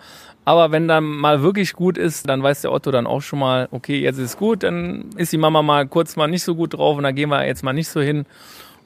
Aber 0.46 0.72
wenn 0.72 0.88
dann 0.88 1.04
mal 1.04 1.42
wirklich 1.42 1.74
gut 1.74 1.98
ist, 1.98 2.28
dann 2.28 2.42
weiß 2.42 2.62
der 2.62 2.72
Otto 2.72 2.90
dann 2.90 3.06
auch 3.06 3.20
schon 3.20 3.40
mal, 3.40 3.68
okay, 3.72 4.00
jetzt 4.00 4.18
ist 4.18 4.38
gut, 4.38 4.62
dann 4.62 5.10
ist 5.16 5.32
die 5.32 5.38
Mama 5.38 5.62
mal 5.62 5.86
kurz 5.86 6.16
mal 6.16 6.28
nicht 6.28 6.42
so 6.42 6.54
gut 6.54 6.74
drauf 6.74 6.96
und 6.96 7.04
dann 7.04 7.14
gehen 7.14 7.28
wir 7.28 7.46
jetzt 7.46 7.62
mal 7.62 7.74
nicht 7.74 7.88
so 7.88 8.00
hin. 8.00 8.24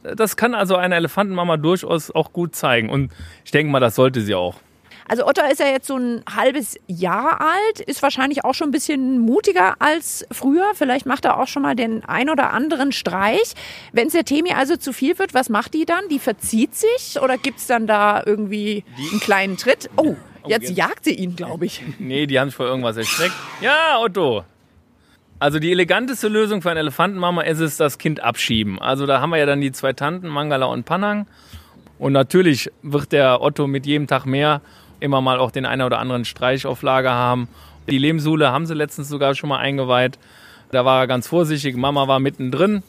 Das 0.03 0.37
kann 0.37 0.55
also 0.55 0.77
eine 0.77 0.97
Elefantenmama 0.97 1.57
durchaus 1.59 2.11
auch 2.11 2.33
gut 2.33 2.57
zeigen. 2.57 2.91
Und 2.91 3.13
ich 3.45 3.53
denke 3.53 3.71
mal, 3.71 3.81
das 3.81 3.95
sollte 3.95 4.21
sie 4.21 4.35
auch. 4.35 4.57
Also 5.07 5.27
Otto 5.27 5.43
ist 5.51 5.61
ja 5.61 5.67
jetzt 5.67 5.87
so 5.87 5.97
ein 5.97 6.23
halbes 6.35 6.79
Jahr 6.87 7.41
alt, 7.41 7.81
ist 7.81 8.03
wahrscheinlich 8.03 8.45
auch 8.45 8.55
schon 8.55 8.69
ein 8.69 8.73
bisschen 8.73 9.19
mutiger 9.19 9.77
als 9.79 10.27
früher. 10.31 10.73
Vielleicht 10.75 11.07
macht 11.07 11.25
er 11.25 11.39
auch 11.39 11.47
schon 11.47 11.63
mal 11.63 11.75
den 11.75 12.05
ein 12.05 12.31
oder 12.31 12.53
anderen 12.53 12.93
Streich. 12.93 13.55
Wenn 13.93 14.07
es 14.07 14.15
der 14.15 14.25
Temi 14.25 14.53
also 14.53 14.77
zu 14.77 14.93
viel 14.93 15.19
wird, 15.19 15.35
was 15.35 15.49
macht 15.49 15.75
die 15.75 15.85
dann? 15.85 16.09
Die 16.11 16.19
verzieht 16.19 16.75
sich 16.75 17.21
oder 17.21 17.37
gibt 17.37 17.59
es 17.59 17.67
dann 17.67 17.87
da 17.87 18.23
irgendwie 18.25 18.85
einen 19.11 19.21
kleinen 19.21 19.57
Tritt? 19.57 19.91
Oh, 19.97 20.17
jetzt 20.47 20.71
jagt 20.71 21.05
sie 21.05 21.15
ihn, 21.15 21.37
glaube 21.37 21.67
ich. 21.67 21.83
Nee, 21.99 22.27
die 22.27 22.41
haben 22.41 22.49
sich 22.49 22.57
vor 22.57 22.67
irgendwas 22.67 22.97
erschreckt. 22.97 23.35
Ja, 23.61 23.99
Otto, 24.01 24.45
also 25.39 25.59
die 25.59 25.73
eleganteste 25.73 26.29
Lösung 26.29 26.63
für 26.63 26.71
eine 26.71 26.81
Elefantenmama 26.81 27.43
ist 27.43 27.61
es, 27.61 27.77
das 27.77 27.99
Kind 27.99 28.21
abschieben. 28.21 28.79
Also 28.79 29.05
da 29.05 29.21
haben 29.21 29.29
wir 29.31 29.37
ja 29.37 29.47
dann 29.47 29.61
die 29.61 29.73
zwei 29.73 29.93
Tanten, 29.93 30.29
Mangala 30.29 30.67
und 30.67 30.85
Panang. 30.85 31.27
Und 31.99 32.13
natürlich 32.13 32.71
wird 32.83 33.13
der 33.13 33.43
Otto 33.43 33.67
mit 33.67 33.85
jedem 33.85 34.07
Tag 34.07 34.27
mehr 34.27 34.63
immer 35.05 35.21
mal 35.21 35.39
auch 35.39 35.51
den 35.51 35.67
einen 35.67 35.83
oder 35.83 35.99
anderen 35.99 36.25
Streich 36.25 36.67
auf 36.67 36.83
Lager 36.83 37.13
haben. 37.13 37.49
Die 37.89 37.99
Lehmsuhle 37.99 38.51
haben 38.51 38.67
sie 38.67 38.75
letztens 38.75 39.09
sogar 39.09 39.35
schon 39.35 39.51
mal 39.51 39.59
eingeweiht. 39.59 40.19
Da 40.73 40.85
war 40.85 41.03
er 41.03 41.07
ganz 41.07 41.29
vorsichtig. 41.29 41.77
Mama 41.77 42.09
war 42.09 42.19
mittendrin 42.19 42.83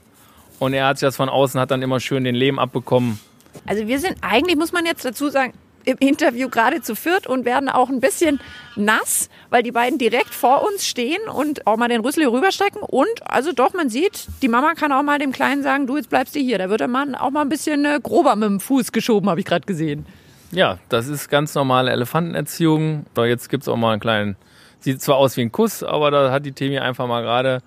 und 0.60 0.74
er 0.74 0.88
hat 0.88 0.98
sich 0.98 1.07
das 1.07 1.17
von 1.17 1.29
außen, 1.29 1.60
hat 1.60 1.72
dann 1.72 1.81
immer 1.81 2.00
schön 2.00 2.24
den 2.24 2.36
Lehm 2.36 2.57
abbekommen. 2.57 3.19
Also 3.65 3.88
wir 3.88 4.00
sind 4.00 4.15
eigentlich, 4.22 4.57
muss 4.57 4.72
man 4.72 4.86
jetzt 4.86 5.05
dazu 5.05 5.29
sagen, 5.29 5.53
im 5.86 5.98
Interview 6.00 6.50
gerade 6.50 6.81
zu 6.81 6.95
viert 6.95 7.27
und 7.27 7.45
werden 7.45 7.69
auch 7.69 7.89
ein 7.89 8.00
bisschen 8.00 8.39
nass, 8.75 9.29
weil 9.51 9.62
die 9.62 9.72
beiden 9.72 10.00
direkt 10.00 10.34
vor 10.34 10.65
uns 10.65 10.88
stehen 10.88 11.22
und 11.31 11.67
auch 11.67 11.77
mal 11.77 11.88
den 11.88 12.01
Rüssel 12.01 12.25
rüberstrecken. 12.27 12.81
Und 12.81 13.07
also 13.24 13.51
doch, 13.51 13.74
man 13.74 13.89
sieht, 13.89 14.27
die 14.41 14.48
Mama 14.48 14.74
kann 14.74 14.91
auch 14.91 15.03
mal 15.03 15.19
dem 15.19 15.31
Kleinen 15.31 15.62
sagen, 15.62 15.86
du 15.86 15.98
jetzt 15.98 16.10
bleibst 16.10 16.36
hier. 16.36 16.57
Da 16.57 16.69
wird 16.69 16.79
der 16.79 16.88
Mann 16.88 17.13
auch 17.13 17.29
mal 17.29 17.41
ein 17.41 17.50
bisschen 17.50 17.86
äh, 17.86 18.00
grober 18.01 18.36
mit 18.36 18.50
dem 18.50 18.60
Fuß 18.60 18.91
geschoben, 18.91 19.29
habe 19.29 19.39
ich 19.39 19.45
gerade 19.45 19.65
gesehen. 19.65 20.05
Ja, 20.52 20.80
das 20.90 21.08
ist 21.08 21.30
ganz 21.30 21.56
normale 21.56 21.92
Elefantenerziehung. 21.92 23.06
Jetzt 23.18 23.50
gibt 23.50 23.64
es 23.64 23.68
auch 23.68 23.78
mal 23.78 23.92
einen 23.92 24.02
kleinen, 24.02 24.36
sieht 24.80 25.02
zwar 25.02 25.18
aus 25.18 25.36
wie 25.38 25.42
ein 25.42 25.52
Kuss, 25.52 25.84
aber 25.84 26.12
da 26.12 26.32
hat 26.32 26.46
die 26.46 26.52
Temi 26.52 26.80
einfach 26.80 27.08
mal 27.08 27.22
gerade 27.22 27.62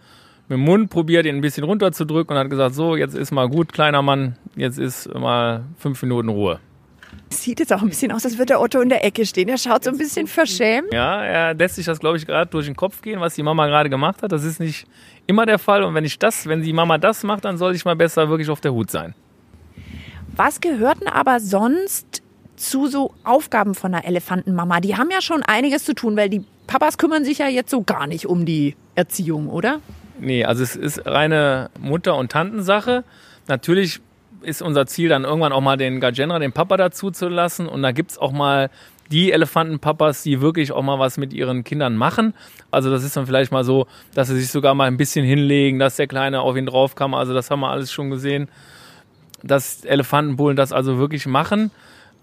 mit 0.48 0.56
dem 0.56 0.64
Mund 0.64 0.88
probiert, 0.90 1.26
ihn 1.26 1.36
ein 1.36 1.40
bisschen 1.42 1.64
runterzudrücken 1.64 2.34
und 2.34 2.42
hat 2.42 2.50
gesagt, 2.50 2.74
so, 2.74 2.96
jetzt 2.96 3.14
ist 3.14 3.32
mal 3.32 3.48
gut, 3.48 3.72
kleiner 3.72 4.00
Mann, 4.00 4.36
jetzt 4.56 4.78
ist 4.78 5.12
mal 5.14 5.64
fünf 5.78 6.00
Minuten 6.02 6.30
Ruhe. 6.30 6.60
Sieht 7.30 7.60
jetzt 7.60 7.72
auch 7.74 7.82
ein 7.82 7.88
bisschen 7.88 8.12
aus, 8.12 8.24
als 8.24 8.38
würde 8.38 8.46
der 8.46 8.60
Otto 8.60 8.80
in 8.80 8.88
der 8.88 9.04
Ecke 9.04 9.26
stehen. 9.26 9.48
Er 9.48 9.58
schaut 9.58 9.84
so 9.84 9.90
ein 9.90 9.98
bisschen 9.98 10.26
verschämt. 10.26 10.92
Ja, 10.92 11.22
er 11.22 11.54
lässt 11.54 11.74
sich 11.74 11.84
das, 11.84 12.00
glaube 12.00 12.16
ich, 12.16 12.26
gerade 12.26 12.50
durch 12.50 12.64
den 12.64 12.76
Kopf 12.76 13.02
gehen, 13.02 13.20
was 13.20 13.34
die 13.34 13.42
Mama 13.42 13.66
gerade 13.66 13.90
gemacht 13.90 14.22
hat. 14.22 14.32
Das 14.32 14.44
ist 14.44 14.60
nicht 14.60 14.86
immer 15.26 15.44
der 15.44 15.58
Fall. 15.58 15.82
Und 15.82 15.94
wenn 15.94 16.06
ich 16.06 16.18
das, 16.18 16.46
wenn 16.46 16.62
die 16.62 16.72
Mama 16.72 16.96
das 16.96 17.24
macht, 17.24 17.44
dann 17.44 17.58
sollte 17.58 17.76
ich 17.76 17.84
mal 17.84 17.96
besser 17.96 18.30
wirklich 18.30 18.48
auf 18.48 18.62
der 18.62 18.72
Hut 18.72 18.90
sein. 18.90 19.14
Was 20.36 20.60
gehörten 20.60 21.06
aber 21.06 21.40
sonst 21.40 22.22
zu 22.58 22.86
so 22.86 23.14
Aufgaben 23.24 23.74
von 23.74 23.94
einer 23.94 24.04
Elefantenmama? 24.04 24.80
Die 24.80 24.96
haben 24.96 25.10
ja 25.10 25.20
schon 25.20 25.42
einiges 25.42 25.84
zu 25.84 25.94
tun, 25.94 26.16
weil 26.16 26.28
die 26.28 26.44
Papas 26.66 26.98
kümmern 26.98 27.24
sich 27.24 27.38
ja 27.38 27.48
jetzt 27.48 27.70
so 27.70 27.82
gar 27.82 28.06
nicht 28.06 28.26
um 28.26 28.44
die 28.44 28.76
Erziehung, 28.94 29.48
oder? 29.48 29.80
Nee, 30.20 30.44
also 30.44 30.62
es 30.62 30.76
ist 30.76 31.06
reine 31.06 31.70
Mutter- 31.80 32.16
und 32.16 32.32
Tantensache. 32.32 33.04
Natürlich 33.46 34.00
ist 34.42 34.62
unser 34.62 34.86
Ziel 34.86 35.08
dann 35.08 35.24
irgendwann 35.24 35.52
auch 35.52 35.60
mal 35.60 35.76
den 35.76 36.00
Gajenra, 36.00 36.38
den 36.38 36.52
Papa 36.52 36.76
dazu 36.76 37.10
zu 37.10 37.28
lassen. 37.28 37.68
Und 37.68 37.82
da 37.82 37.92
gibt's 37.92 38.18
auch 38.18 38.32
mal 38.32 38.70
die 39.10 39.32
Elefantenpapas, 39.32 40.22
die 40.22 40.40
wirklich 40.40 40.72
auch 40.72 40.82
mal 40.82 40.98
was 40.98 41.16
mit 41.16 41.32
ihren 41.32 41.64
Kindern 41.64 41.96
machen. 41.96 42.34
Also 42.70 42.90
das 42.90 43.04
ist 43.04 43.16
dann 43.16 43.26
vielleicht 43.26 43.52
mal 43.52 43.64
so, 43.64 43.86
dass 44.14 44.28
sie 44.28 44.38
sich 44.38 44.50
sogar 44.50 44.74
mal 44.74 44.84
ein 44.84 44.96
bisschen 44.96 45.24
hinlegen, 45.24 45.78
dass 45.78 45.96
der 45.96 46.06
Kleine 46.06 46.40
auf 46.40 46.56
ihn 46.56 46.66
drauf 46.66 46.94
kam. 46.94 47.14
Also 47.14 47.32
das 47.32 47.50
haben 47.50 47.60
wir 47.60 47.70
alles 47.70 47.90
schon 47.90 48.10
gesehen, 48.10 48.48
dass 49.42 49.84
Elefantenbullen 49.84 50.56
das 50.56 50.72
also 50.72 50.98
wirklich 50.98 51.26
machen. 51.26 51.70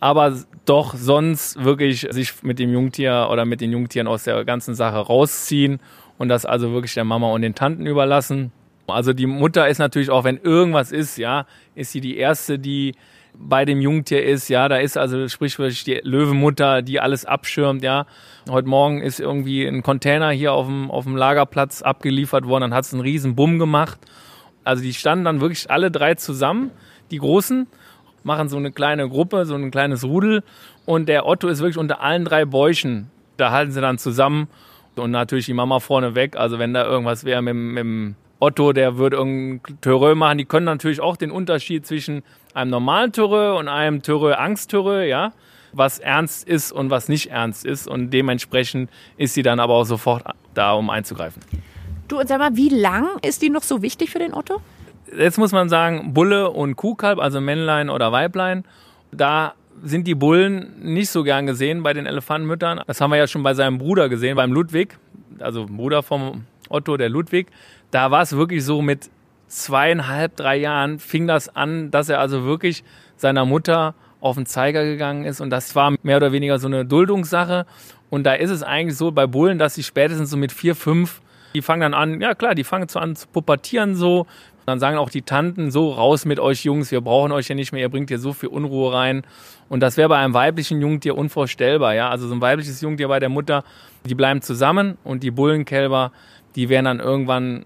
Aber 0.06 0.38
doch 0.66 0.94
sonst 0.94 1.64
wirklich 1.64 2.02
sich 2.12 2.44
mit 2.44 2.60
dem 2.60 2.72
Jungtier 2.72 3.28
oder 3.32 3.44
mit 3.44 3.60
den 3.60 3.72
Jungtieren 3.72 4.06
aus 4.06 4.24
der 4.24 4.46
ganzen 4.46 4.76
Sache 4.76 4.98
rausziehen 4.98 5.80
und 6.20 6.30
das 6.30 6.46
also 6.46 6.72
wirklich 6.74 6.94
der 6.94 7.06
Mama 7.06 7.32
und 7.32 7.42
den 7.42 7.56
Tanten 7.56 7.88
überlassen. 7.88 8.52
Also 8.86 9.14
die 9.14 9.26
Mutter 9.26 9.68
ist 9.68 9.80
natürlich 9.80 10.12
auch, 10.12 10.24
wenn 10.24 10.38
irgendwas 10.38 10.92
ist, 10.92 11.18
ja, 11.18 11.48
ist 11.74 11.92
sie 11.92 12.02
die 12.02 12.18
erste, 12.18 12.60
die 12.60 12.94
bei 13.34 13.66
dem 13.66 13.82
Jungtier 13.82 14.24
ist, 14.24 14.48
ja, 14.48 14.70
da 14.70 14.78
ist 14.78 14.96
also 14.96 15.28
sprichwörtlich 15.28 15.84
die 15.86 16.00
Löwenmutter, 16.04 16.84
die 16.84 17.00
alles 17.00 17.26
abschirmt, 17.26 17.82
ja. 17.82 18.06
Heute 18.48 18.68
Morgen 18.68 19.02
ist 19.02 19.20
irgendwie 19.20 19.66
ein 19.66 19.82
Container 19.82 20.30
hier 20.30 20.54
auf 20.54 20.68
dem, 20.68 20.92
auf 20.92 21.06
dem 21.06 21.16
Lagerplatz 21.16 21.82
abgeliefert 21.82 22.46
worden, 22.46 22.62
dann 22.62 22.74
hat 22.76 22.86
es 22.86 22.94
einen 22.94 23.02
riesen 23.02 23.36
Bumm 23.36 23.58
gemacht. 23.58 23.98
Also 24.64 24.84
die 24.84 24.94
standen 24.94 25.26
dann 25.26 25.42
wirklich 25.42 25.72
alle 25.72 25.90
drei 25.90 26.14
zusammen, 26.14 26.70
die 27.10 27.18
Großen, 27.18 27.66
machen 28.25 28.50
so 28.50 28.58
eine 28.58 28.72
kleine 28.72 29.08
Gruppe, 29.08 29.46
so 29.46 29.55
ein 29.55 29.72
kleines 29.72 30.03
Rudel 30.03 30.44
und 30.86 31.08
der 31.08 31.25
Otto 31.25 31.48
ist 31.48 31.60
wirklich 31.60 31.77
unter 31.77 32.01
allen 32.01 32.25
drei 32.25 32.44
Bäuchen. 32.46 33.10
Da 33.38 33.51
halten 33.51 33.72
sie 33.72 33.82
dann 33.82 33.98
zusammen 33.98 34.48
und 34.96 35.12
natürlich 35.12 35.46
die 35.46 35.53
Mama 35.53 35.79
vorne 35.79 36.15
weg. 36.15 36.36
Also 36.36 36.58
wenn 36.58 36.74
da 36.74 36.86
irgendwas 36.86 37.24
wäre 37.24 37.41
mit, 37.41 37.55
mit 37.55 37.77
dem 37.77 38.15
Otto, 38.39 38.74
der 38.74 38.98
würde 38.98 39.17
irgendein 39.17 39.79
Törö 39.82 40.15
machen. 40.15 40.39
Die 40.39 40.46
können 40.46 40.65
natürlich 40.65 41.01
auch 41.01 41.17
den 41.17 41.32
Unterschied 41.32 41.86
zwischen 41.86 42.24
einem 42.53 42.72
normalen 42.72 43.12
Törö 43.12 43.58
und 43.58 43.67
einem 43.67 44.01
Törö 44.01 44.34
Angsttörö, 44.34 45.05
ja, 45.05 45.32
was 45.72 46.00
ernst 46.00 46.48
ist 46.48 46.72
und 46.72 46.89
was 46.89 47.10
nicht 47.10 47.29
ernst 47.32 47.65
ist. 47.65 47.88
Und 47.88 48.10
dementsprechend 48.10 48.89
ist 49.17 49.36
sie 49.36 49.44
dann 49.44 49.60
aber 49.60 49.75
auch 49.75 49.86
sofort 49.86 50.24
da, 50.53 50.74
um 50.74 50.89
einzugreifen. 50.89 51.41
Du, 52.08 52.20
und 52.20 52.27
sag 52.27 52.39
mal, 52.39 52.55
wie 52.55 52.70
lang 52.70 53.08
ist 53.22 53.41
die 53.41 53.50
noch 53.50 53.63
so 53.63 53.82
wichtig 53.82 54.10
für 54.10 54.20
den 54.20 54.34
Otto? 54.34 54.62
Jetzt 55.18 55.38
muss 55.38 55.52
man 55.52 55.70
sagen, 55.70 56.14
Bulle 56.14 56.50
und 56.50 56.76
Kuhkalb, 56.76 57.20
also 57.20 57.40
Männlein 57.42 57.90
oder 57.90 58.12
Weiblein, 58.12 58.64
da 59.12 59.54
sind 59.84 60.08
die 60.08 60.16
Bullen 60.16 60.74
nicht 60.82 61.10
so 61.10 61.24
gern 61.24 61.46
gesehen 61.46 61.84
bei 61.84 61.94
den 61.94 62.06
Elefantenmüttern. 62.06 62.82
Das 62.88 63.02
haben 63.02 63.12
wir 63.12 63.18
ja 63.18 63.28
schon 63.28 63.44
bei 63.44 63.54
seinem 63.54 63.78
Bruder 63.78 64.10
gesehen, 64.10 64.36
beim 64.36 64.52
Ludwig, 64.52 64.98
also 65.40 65.66
Bruder 65.66 66.02
vom 66.02 66.46
Otto, 66.70 66.98
der 66.98 67.10
Ludwig. 67.10 67.48
Da 67.92 68.12
war 68.12 68.22
es 68.22 68.36
wirklich 68.36 68.64
so 68.64 68.82
mit 68.82 69.10
zweieinhalb, 69.48 70.36
drei 70.36 70.58
Jahren 70.58 71.00
fing 71.00 71.28
das 71.28 71.56
an, 71.56 71.92
dass 71.92 72.10
er 72.10 72.20
also 72.20 72.46
wirklich 72.46 72.84
seiner 73.16 73.46
Mutter 73.46 73.94
auf 74.22 74.36
den 74.36 74.46
Zeiger 74.46 74.84
gegangen 74.84 75.24
ist 75.24 75.40
und 75.40 75.52
das 75.52 75.76
war 75.76 75.96
mehr 76.02 76.18
oder 76.18 76.32
weniger 76.32 76.58
so 76.58 76.68
eine 76.68 76.84
Duldungssache. 76.84 77.66
Und 78.10 78.24
da 78.24 78.34
ist 78.34 78.50
es 78.50 78.64
eigentlich 78.64 78.98
so 78.98 79.12
bei 79.12 79.28
Bullen, 79.28 79.60
dass 79.60 79.76
sie 79.76 79.84
spätestens 79.84 80.30
so 80.30 80.38
mit 80.38 80.52
vier, 80.52 80.76
fünf, 80.76 81.22
die 81.54 81.62
fangen 81.62 81.82
dann 81.82 81.94
an, 81.94 82.22
ja 82.22 82.34
klar, 82.34 82.56
die 82.56 82.64
fangen 82.64 82.88
so 82.88 83.00
an 83.00 83.16
zu 83.16 83.28
pubertieren 83.28 83.96
so. 83.96 84.26
Dann 84.65 84.79
sagen 84.79 84.98
auch 84.98 85.10
die 85.10 85.22
Tanten, 85.22 85.69
so 85.69 85.91
raus 85.91 86.25
mit 86.25 86.39
euch 86.39 86.63
Jungs, 86.63 86.91
wir 86.91 87.01
brauchen 87.01 87.31
euch 87.31 87.48
ja 87.48 87.55
nicht 87.55 87.72
mehr, 87.72 87.81
ihr 87.81 87.89
bringt 87.89 88.10
hier 88.10 88.19
so 88.19 88.34
viel 88.34 88.50
Unruhe 88.50 88.93
rein. 88.93 89.24
Und 89.69 89.81
das 89.81 89.98
wäre 89.98 90.10
bei 90.10 90.17
einem 90.17 90.34
weiblichen 90.34 90.81
Jungtier 90.81 91.17
unvorstellbar, 91.17 91.93
ja. 91.93 92.10
Also 92.10 92.27
so 92.27 92.34
ein 92.34 92.41
weibliches 92.41 92.81
Jungtier 92.81 93.07
bei 93.07 93.19
der 93.19 93.29
Mutter, 93.29 93.63
die 94.05 94.15
bleiben 94.15 94.41
zusammen 94.41 94.98
und 95.03 95.24
die 95.24 95.31
Bullenkälber, 95.31 96.12
die 96.55 96.69
werden 96.69 96.86
dann 96.86 97.00
irgendwann, 97.00 97.65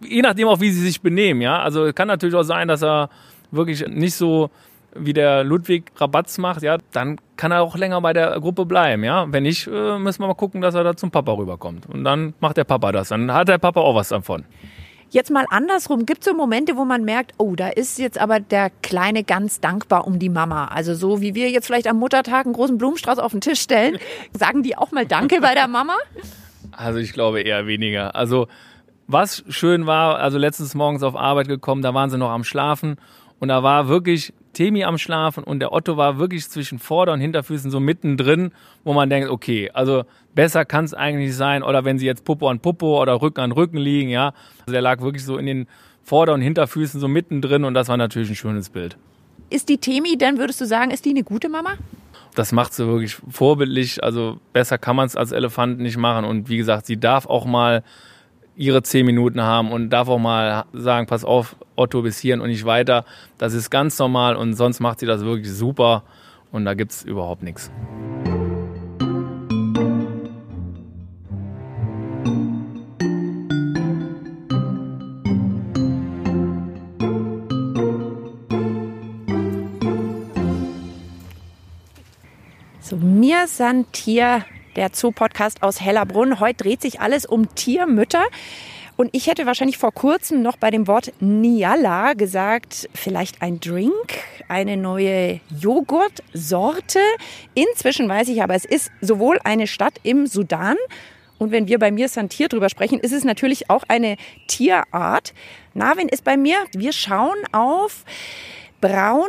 je 0.00 0.22
nachdem 0.22 0.48
auch 0.48 0.60
wie 0.60 0.70
sie 0.70 0.82
sich 0.82 1.00
benehmen, 1.00 1.40
ja. 1.40 1.60
Also 1.60 1.92
kann 1.92 2.08
natürlich 2.08 2.34
auch 2.34 2.42
sein, 2.42 2.68
dass 2.68 2.82
er 2.82 3.10
wirklich 3.50 3.86
nicht 3.86 4.14
so 4.14 4.50
wie 4.94 5.12
der 5.12 5.44
Ludwig 5.44 5.92
Rabatz 5.96 6.38
macht, 6.38 6.62
ja, 6.62 6.78
dann 6.90 7.20
kann 7.36 7.52
er 7.52 7.62
auch 7.62 7.76
länger 7.76 8.00
bei 8.00 8.12
der 8.12 8.40
Gruppe 8.40 8.66
bleiben, 8.66 9.04
ja. 9.04 9.26
Wenn 9.30 9.44
nicht, 9.44 9.68
äh, 9.68 9.98
müssen 9.98 10.22
wir 10.22 10.26
mal 10.26 10.34
gucken, 10.34 10.60
dass 10.60 10.74
er 10.74 10.82
da 10.82 10.96
zum 10.96 11.12
Papa 11.12 11.32
rüberkommt. 11.32 11.86
Und 11.86 12.02
dann 12.02 12.34
macht 12.40 12.56
der 12.56 12.64
Papa 12.64 12.90
das. 12.90 13.10
Dann 13.10 13.32
hat 13.32 13.48
der 13.48 13.58
Papa 13.58 13.80
auch 13.80 13.94
was 13.94 14.08
davon. 14.08 14.44
Jetzt 15.12 15.30
mal 15.30 15.44
andersrum, 15.50 16.06
gibt 16.06 16.20
es 16.20 16.26
so 16.26 16.34
Momente, 16.34 16.76
wo 16.76 16.84
man 16.84 17.04
merkt, 17.04 17.34
oh, 17.36 17.56
da 17.56 17.68
ist 17.68 17.98
jetzt 17.98 18.16
aber 18.16 18.38
der 18.38 18.70
Kleine 18.82 19.24
ganz 19.24 19.60
dankbar 19.60 20.06
um 20.06 20.20
die 20.20 20.28
Mama. 20.28 20.66
Also 20.66 20.94
so 20.94 21.20
wie 21.20 21.34
wir 21.34 21.50
jetzt 21.50 21.66
vielleicht 21.66 21.88
am 21.88 21.98
Muttertag 21.98 22.46
einen 22.46 22.54
großen 22.54 22.78
Blumenstrauß 22.78 23.18
auf 23.18 23.32
den 23.32 23.40
Tisch 23.40 23.60
stellen, 23.60 23.98
sagen 24.32 24.62
die 24.62 24.78
auch 24.78 24.92
mal 24.92 25.06
Danke 25.06 25.40
bei 25.40 25.54
der 25.54 25.66
Mama? 25.66 25.96
Also 26.70 27.00
ich 27.00 27.12
glaube 27.12 27.42
eher 27.42 27.66
weniger. 27.66 28.14
Also 28.14 28.46
was 29.08 29.42
schön 29.48 29.86
war, 29.86 30.20
also 30.20 30.38
letztens 30.38 30.76
morgens 30.76 31.02
auf 31.02 31.16
Arbeit 31.16 31.48
gekommen, 31.48 31.82
da 31.82 31.92
waren 31.92 32.10
sie 32.10 32.18
noch 32.18 32.30
am 32.30 32.44
Schlafen 32.44 32.96
und 33.40 33.48
da 33.48 33.64
war 33.64 33.88
wirklich 33.88 34.32
Temi 34.52 34.84
am 34.84 34.98
Schlafen 34.98 35.44
und 35.44 35.60
der 35.60 35.72
Otto 35.72 35.96
war 35.96 36.18
wirklich 36.18 36.48
zwischen 36.48 36.78
Vorder- 36.78 37.12
und 37.12 37.20
Hinterfüßen 37.20 37.70
so 37.70 37.80
mittendrin, 37.80 38.52
wo 38.84 38.92
man 38.92 39.08
denkt, 39.08 39.30
okay, 39.30 39.70
also 39.72 40.04
besser 40.34 40.64
kann 40.64 40.84
es 40.84 40.94
eigentlich 40.94 41.36
sein. 41.36 41.62
Oder 41.62 41.84
wenn 41.84 41.98
sie 41.98 42.06
jetzt 42.06 42.24
Popo 42.24 42.48
an 42.48 42.60
Popo 42.60 43.00
oder 43.00 43.22
Rücken 43.22 43.40
an 43.40 43.52
Rücken 43.52 43.78
liegen, 43.78 44.10
ja. 44.10 44.32
Also 44.60 44.72
der 44.72 44.82
lag 44.82 45.00
wirklich 45.00 45.24
so 45.24 45.36
in 45.36 45.46
den 45.46 45.68
Vorder- 46.02 46.34
und 46.34 46.40
Hinterfüßen 46.40 47.00
so 47.00 47.08
mittendrin 47.08 47.64
und 47.64 47.74
das 47.74 47.88
war 47.88 47.96
natürlich 47.96 48.30
ein 48.30 48.36
schönes 48.36 48.70
Bild. 48.70 48.96
Ist 49.50 49.68
die 49.68 49.78
Temi, 49.78 50.16
dann 50.18 50.38
würdest 50.38 50.60
du 50.60 50.66
sagen, 50.66 50.90
ist 50.90 51.04
die 51.04 51.10
eine 51.10 51.24
gute 51.24 51.48
Mama? 51.48 51.74
Das 52.34 52.52
macht 52.52 52.72
sie 52.72 52.86
wirklich 52.86 53.16
vorbildlich. 53.28 54.02
Also 54.02 54.38
besser 54.52 54.78
kann 54.78 54.96
man 54.96 55.06
es 55.06 55.16
als 55.16 55.32
Elefant 55.32 55.80
nicht 55.80 55.96
machen. 55.96 56.24
Und 56.24 56.48
wie 56.48 56.56
gesagt, 56.56 56.86
sie 56.86 56.98
darf 56.98 57.26
auch 57.26 57.44
mal 57.44 57.82
ihre 58.60 58.82
zehn 58.82 59.06
Minuten 59.06 59.40
haben 59.40 59.72
und 59.72 59.88
darf 59.88 60.08
auch 60.08 60.18
mal 60.18 60.66
sagen, 60.74 61.06
pass 61.06 61.24
auf, 61.24 61.56
Otto 61.76 62.02
bis 62.02 62.18
hierhin 62.18 62.42
und 62.42 62.50
nicht 62.50 62.66
weiter. 62.66 63.06
Das 63.38 63.54
ist 63.54 63.70
ganz 63.70 63.98
normal 63.98 64.36
und 64.36 64.52
sonst 64.52 64.80
macht 64.80 65.00
sie 65.00 65.06
das 65.06 65.22
wirklich 65.22 65.50
super 65.50 66.02
und 66.52 66.66
da 66.66 66.74
gibt 66.74 66.92
es 66.92 67.02
überhaupt 67.02 67.42
nichts. 67.42 67.70
So, 82.80 82.96
mir 82.96 83.46
sind 83.46 83.90
Tier 83.94 84.44
der 84.76 84.90
Zoo-Podcast 84.92 85.62
aus 85.62 85.80
Hellerbrunn. 85.80 86.40
Heute 86.40 86.64
dreht 86.64 86.82
sich 86.82 87.00
alles 87.00 87.26
um 87.26 87.54
Tiermütter. 87.54 88.24
Und 88.96 89.10
ich 89.12 89.26
hätte 89.28 89.46
wahrscheinlich 89.46 89.78
vor 89.78 89.92
kurzem 89.92 90.42
noch 90.42 90.56
bei 90.56 90.70
dem 90.70 90.86
Wort 90.86 91.12
Niala 91.20 92.12
gesagt, 92.12 92.88
vielleicht 92.94 93.40
ein 93.40 93.58
Drink, 93.60 94.18
eine 94.48 94.76
neue 94.76 95.40
Joghurtsorte. 95.58 97.00
Inzwischen 97.54 98.08
weiß 98.08 98.28
ich 98.28 98.42
aber, 98.42 98.54
es 98.54 98.64
ist 98.64 98.90
sowohl 99.00 99.38
eine 99.42 99.66
Stadt 99.66 99.94
im 100.02 100.26
Sudan 100.26 100.76
und 101.40 101.52
wenn 101.52 101.68
wir 101.68 101.78
bei 101.78 101.90
mir 101.90 102.06
Santier 102.10 102.48
drüber 102.48 102.68
sprechen, 102.68 103.00
ist 103.00 103.12
es 103.12 103.24
natürlich 103.24 103.70
auch 103.70 103.82
eine 103.88 104.18
Tierart. 104.46 105.32
Narwin 105.72 106.06
ist 106.06 106.22
bei 106.22 106.36
mir. 106.36 106.58
Wir 106.74 106.92
schauen 106.92 107.38
auf 107.50 108.04
braun 108.80 109.28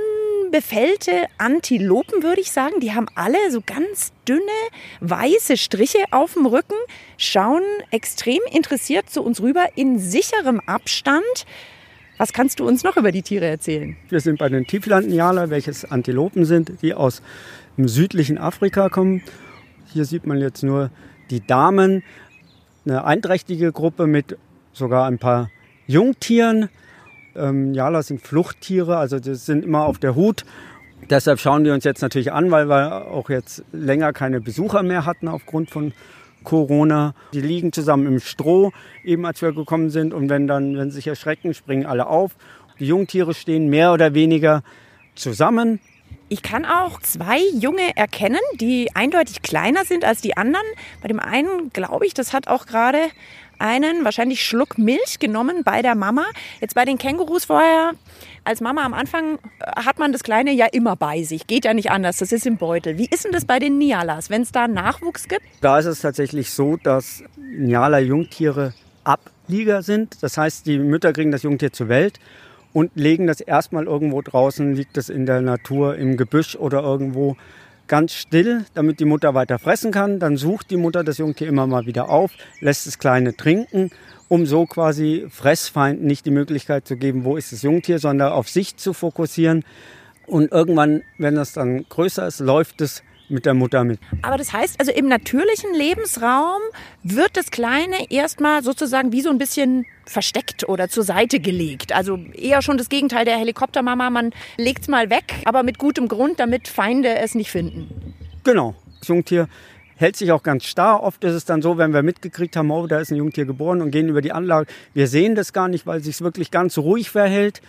befällte 0.51 1.27
Antilopen, 1.38 2.24
würde 2.24 2.41
ich 2.41 2.51
sagen. 2.51 2.79
Die 2.81 2.93
haben 2.93 3.08
alle 3.15 3.51
so 3.51 3.62
ganz 3.65 4.12
dünne, 4.27 4.41
weiße 5.00 5.58
Striche 5.58 6.00
auf 6.12 6.34
dem 6.34 6.46
Rücken, 6.46 6.75
schauen 7.17 7.63
extrem 7.89 8.39
interessiert 8.51 9.10
zu 9.10 9.24
uns 9.24 9.41
rüber 9.41 9.65
in 9.75 9.98
sicherem 9.98 10.60
Abstand. 10.65 11.46
Was 12.17 12.34
kannst 12.34 12.60
du 12.60 12.67
uns 12.67 12.84
noch 12.84 12.98
über 12.98 13.12
die 13.12 13.24
Tiere 13.24 13.48
erzählen? 13.48 13.96
Wir 14.10 14.20
sind 14.20 14.38
bei 14.38 14.50
den 14.50 14.67
Tieflandnialer, 14.67 15.50
welches 15.50 15.86
Antilopen 15.86 16.46
sind, 16.46 16.81
die 16.81 16.93
aus 16.93 17.22
im 17.77 17.88
südlichen 17.88 18.38
Afrika 18.38 18.89
kommen. 18.89 19.24
Hier 19.91 20.05
sieht 20.05 20.27
man 20.27 20.38
jetzt 20.38 20.63
nur 20.63 20.91
die 21.29 21.46
Damen, 21.46 22.03
eine 22.86 23.05
einträchtige 23.05 23.72
Gruppe 23.72 24.05
mit 24.05 24.38
sogar 24.74 25.08
ein 25.08 25.17
paar 25.17 25.50
Jungtieren. 25.88 26.70
Ähm, 27.35 27.73
Jala 27.73 28.03
sind 28.03 28.21
Fluchttiere, 28.21 28.97
also 28.97 29.19
die 29.19 29.35
sind 29.35 29.63
immer 29.63 29.85
auf 29.85 30.00
der 30.00 30.15
Hut. 30.15 30.45
Deshalb 31.09 31.39
schauen 31.39 31.65
wir 31.65 31.73
uns 31.73 31.83
jetzt 31.83 32.01
natürlich 32.01 32.31
an, 32.31 32.51
weil 32.51 32.69
wir 32.69 33.07
auch 33.07 33.29
jetzt 33.29 33.63
länger 33.71 34.13
keine 34.13 34.39
Besucher 34.39 34.83
mehr 34.83 35.05
hatten 35.05 35.27
aufgrund 35.27 35.69
von 35.69 35.93
Corona. 36.43 37.13
Die 37.33 37.41
liegen 37.41 37.71
zusammen 37.71 38.07
im 38.07 38.19
Stroh, 38.19 38.71
eben 39.03 39.25
als 39.25 39.41
wir 39.41 39.51
gekommen 39.51 39.89
sind. 39.89 40.13
Und 40.13 40.29
wenn 40.29 40.47
dann, 40.47 40.77
wenn 40.77 40.89
sie 40.89 40.97
sich 40.97 41.07
erschrecken, 41.07 41.53
springen 41.53 41.85
alle 41.85 42.07
auf. 42.07 42.35
Die 42.79 42.88
Jungtiere 42.88 43.33
stehen 43.33 43.69
mehr 43.69 43.93
oder 43.93 44.13
weniger 44.13 44.63
zusammen. 45.15 45.79
Ich 46.31 46.41
kann 46.41 46.63
auch 46.63 47.01
zwei 47.01 47.39
Junge 47.59 47.93
erkennen, 47.97 48.39
die 48.55 48.95
eindeutig 48.95 49.41
kleiner 49.41 49.83
sind 49.83 50.05
als 50.05 50.21
die 50.21 50.38
anderen. 50.38 50.63
Bei 51.01 51.09
dem 51.09 51.19
einen 51.19 51.71
glaube 51.73 52.05
ich, 52.05 52.13
das 52.13 52.31
hat 52.31 52.47
auch 52.47 52.67
gerade 52.67 53.00
einen 53.59 54.05
wahrscheinlich 54.05 54.45
Schluck 54.45 54.77
Milch 54.77 55.19
genommen 55.19 55.65
bei 55.65 55.81
der 55.81 55.93
Mama. 55.93 56.23
Jetzt 56.61 56.73
bei 56.73 56.85
den 56.85 56.97
Kängurus 56.97 57.43
vorher, 57.43 57.91
als 58.45 58.61
Mama 58.61 58.85
am 58.85 58.93
Anfang 58.93 59.39
äh, 59.59 59.81
hat 59.85 60.00
man 60.00 60.13
das 60.13 60.23
Kleine 60.23 60.53
ja 60.53 60.67
immer 60.67 60.95
bei 60.95 61.21
sich. 61.23 61.47
Geht 61.47 61.65
ja 61.65 61.73
nicht 61.73 61.91
anders, 61.91 62.19
das 62.19 62.31
ist 62.31 62.45
im 62.45 62.55
Beutel. 62.55 62.97
Wie 62.97 63.07
ist 63.07 63.25
denn 63.25 63.33
das 63.33 63.43
bei 63.43 63.59
den 63.59 63.77
Nialas, 63.77 64.29
wenn 64.29 64.43
es 64.43 64.53
da 64.53 64.69
Nachwuchs 64.69 65.27
gibt? 65.27 65.43
Da 65.59 65.79
ist 65.79 65.85
es 65.85 66.00
tatsächlich 66.00 66.51
so, 66.51 66.77
dass 66.77 67.25
Niala-Jungtiere 67.35 68.73
Ablieger 69.03 69.81
sind. 69.83 70.23
Das 70.23 70.38
heißt, 70.38 70.65
die 70.65 70.79
Mütter 70.79 71.11
kriegen 71.11 71.31
das 71.31 71.43
Jungtier 71.43 71.73
zur 71.73 71.89
Welt 71.89 72.21
und 72.73 72.91
legen 72.95 73.27
das 73.27 73.41
erstmal 73.41 73.85
irgendwo 73.85 74.21
draußen, 74.21 74.75
liegt 74.75 74.97
es 74.97 75.09
in 75.09 75.25
der 75.25 75.41
Natur, 75.41 75.95
im 75.95 76.17
Gebüsch 76.17 76.55
oder 76.55 76.81
irgendwo 76.81 77.35
ganz 77.87 78.13
still, 78.13 78.65
damit 78.73 78.99
die 78.99 79.05
Mutter 79.05 79.33
weiter 79.33 79.59
fressen 79.59 79.91
kann. 79.91 80.19
Dann 80.19 80.37
sucht 80.37 80.71
die 80.71 80.77
Mutter 80.77 81.03
das 81.03 81.17
Jungtier 81.17 81.47
immer 81.47 81.67
mal 81.67 81.85
wieder 81.85 82.09
auf, 82.09 82.31
lässt 82.61 82.87
das 82.87 82.99
Kleine 82.99 83.35
trinken, 83.35 83.91
um 84.29 84.45
so 84.45 84.65
quasi 84.65 85.27
Fressfeinden 85.29 86.07
nicht 86.07 86.25
die 86.25 86.31
Möglichkeit 86.31 86.87
zu 86.87 86.95
geben, 86.95 87.25
wo 87.25 87.35
ist 87.35 87.51
das 87.51 87.63
Jungtier, 87.63 87.99
sondern 87.99 88.31
auf 88.31 88.47
sich 88.47 88.77
zu 88.77 88.93
fokussieren. 88.93 89.65
Und 90.25 90.53
irgendwann, 90.53 91.01
wenn 91.17 91.35
das 91.35 91.51
dann 91.51 91.85
größer 91.89 92.25
ist, 92.25 92.39
läuft 92.39 92.79
es 92.79 93.03
mit 93.31 93.45
der 93.45 93.53
Mutter 93.53 93.83
mit. 93.83 94.00
Aber 94.21 94.38
das 94.38 94.53
heißt, 94.53 94.79
also 94.79 94.91
im 94.91 95.07
natürlichen 95.07 95.73
Lebensraum 95.73 96.61
wird 97.03 97.38
das 97.38 97.51
Kleine 97.51 98.09
erstmal 98.09 98.63
sozusagen 98.63 99.11
wie 99.11 99.21
so 99.21 99.29
ein 99.29 99.38
bisschen 99.38 99.85
versteckt 100.05 100.67
oder 100.67 100.89
zur 100.89 101.03
Seite 101.03 101.39
gelegt. 101.39 101.93
Also 101.93 102.17
eher 102.33 102.61
schon 102.61 102.77
das 102.77 102.89
Gegenteil 102.89 103.25
der 103.25 103.38
Helikoptermama. 103.38 104.09
Man 104.09 104.31
legt 104.57 104.83
es 104.83 104.88
mal 104.88 105.09
weg, 105.09 105.35
aber 105.45 105.63
mit 105.63 105.77
gutem 105.77 106.07
Grund, 106.07 106.39
damit 106.39 106.67
Feinde 106.67 107.15
es 107.15 107.35
nicht 107.35 107.51
finden. 107.51 108.13
Genau. 108.43 108.75
Das 109.00 109.07
Jungtier 109.07 109.47
hält 109.95 110.15
sich 110.15 110.31
auch 110.31 110.43
ganz 110.43 110.65
starr. 110.65 111.01
Oft 111.03 111.23
ist 111.23 111.33
es 111.33 111.45
dann 111.45 111.61
so, 111.61 111.77
wenn 111.77 111.93
wir 111.93 112.03
mitgekriegt 112.03 112.55
haben, 112.55 112.71
oh, 112.71 112.88
da 112.88 113.00
ist 113.00 113.11
ein 113.11 113.17
Jungtier 113.17 113.45
geboren 113.45 113.81
und 113.81 113.91
gehen 113.91 114.09
über 114.09 114.21
die 114.21 114.31
Anlage. 114.31 114.67
Wir 114.93 115.07
sehen 115.07 115.35
das 115.35 115.53
gar 115.53 115.67
nicht, 115.67 115.85
weil 115.85 116.00
es 116.00 116.05
sich 116.05 116.21
wirklich 116.21 116.51
ganz 116.51 116.77
ruhig 116.77 117.09
verhält. 117.09 117.61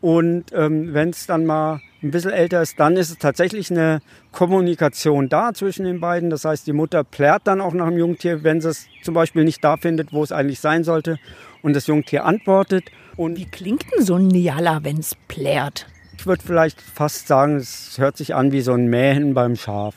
Und 0.00 0.52
ähm, 0.52 0.94
wenn 0.94 1.10
es 1.10 1.26
dann 1.26 1.46
mal 1.46 1.80
ein 2.02 2.10
bisschen 2.10 2.30
älter 2.30 2.62
ist, 2.62 2.80
dann 2.80 2.96
ist 2.96 3.10
es 3.10 3.18
tatsächlich 3.18 3.70
eine 3.70 4.00
Kommunikation 4.32 5.28
da 5.28 5.52
zwischen 5.52 5.84
den 5.84 6.00
beiden. 6.00 6.30
Das 6.30 6.44
heißt, 6.44 6.66
die 6.66 6.72
Mutter 6.72 7.04
plärt 7.04 7.42
dann 7.46 7.60
auch 7.60 7.74
nach 7.74 7.88
dem 7.88 7.98
Jungtier, 7.98 8.42
wenn 8.42 8.60
sie 8.60 8.70
es 8.70 8.86
zum 9.02 9.14
Beispiel 9.14 9.44
nicht 9.44 9.62
da 9.62 9.76
findet, 9.76 10.12
wo 10.12 10.22
es 10.22 10.32
eigentlich 10.32 10.60
sein 10.60 10.84
sollte. 10.84 11.18
Und 11.62 11.76
das 11.76 11.86
Jungtier 11.86 12.24
antwortet. 12.24 12.84
Und 13.16 13.36
Wie 13.36 13.44
klingt 13.44 13.84
denn 13.92 14.04
so 14.04 14.14
ein 14.14 14.28
Niala, 14.28 14.82
wenn 14.82 14.98
es 14.98 15.14
plärt? 15.28 15.86
Ich 16.16 16.26
würde 16.26 16.42
vielleicht 16.44 16.80
fast 16.80 17.28
sagen, 17.28 17.56
es 17.56 17.96
hört 17.98 18.16
sich 18.16 18.34
an 18.34 18.52
wie 18.52 18.60
so 18.60 18.72
ein 18.72 18.86
Mähen 18.86 19.34
beim 19.34 19.56
Schaf. 19.56 19.94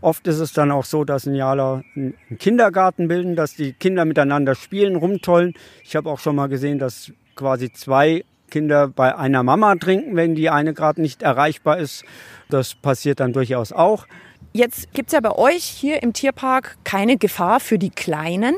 Oft 0.00 0.26
ist 0.26 0.38
es 0.38 0.52
dann 0.52 0.70
auch 0.70 0.84
so, 0.84 1.04
dass 1.04 1.24
Niala 1.24 1.82
einen 1.96 2.14
Kindergarten 2.38 3.08
bilden, 3.08 3.36
dass 3.36 3.54
die 3.54 3.72
Kinder 3.72 4.04
miteinander 4.04 4.54
spielen, 4.54 4.96
rumtollen. 4.96 5.54
Ich 5.82 5.96
habe 5.96 6.10
auch 6.10 6.18
schon 6.18 6.36
mal 6.36 6.48
gesehen, 6.48 6.78
dass 6.78 7.12
quasi 7.34 7.72
zwei 7.72 8.24
Kinder 8.54 8.86
bei 8.86 9.16
einer 9.18 9.42
Mama 9.42 9.74
trinken, 9.74 10.14
wenn 10.14 10.36
die 10.36 10.48
eine 10.48 10.74
gerade 10.74 11.02
nicht 11.02 11.22
erreichbar 11.22 11.78
ist. 11.78 12.04
Das 12.48 12.76
passiert 12.76 13.18
dann 13.18 13.32
durchaus 13.32 13.72
auch. 13.72 14.06
Jetzt 14.52 14.92
gibt 14.92 15.08
es 15.08 15.12
ja 15.12 15.18
bei 15.18 15.32
euch 15.32 15.64
hier 15.64 16.04
im 16.04 16.12
Tierpark 16.12 16.76
keine 16.84 17.16
Gefahr 17.16 17.58
für 17.58 17.80
die 17.80 17.90
Kleinen. 17.90 18.54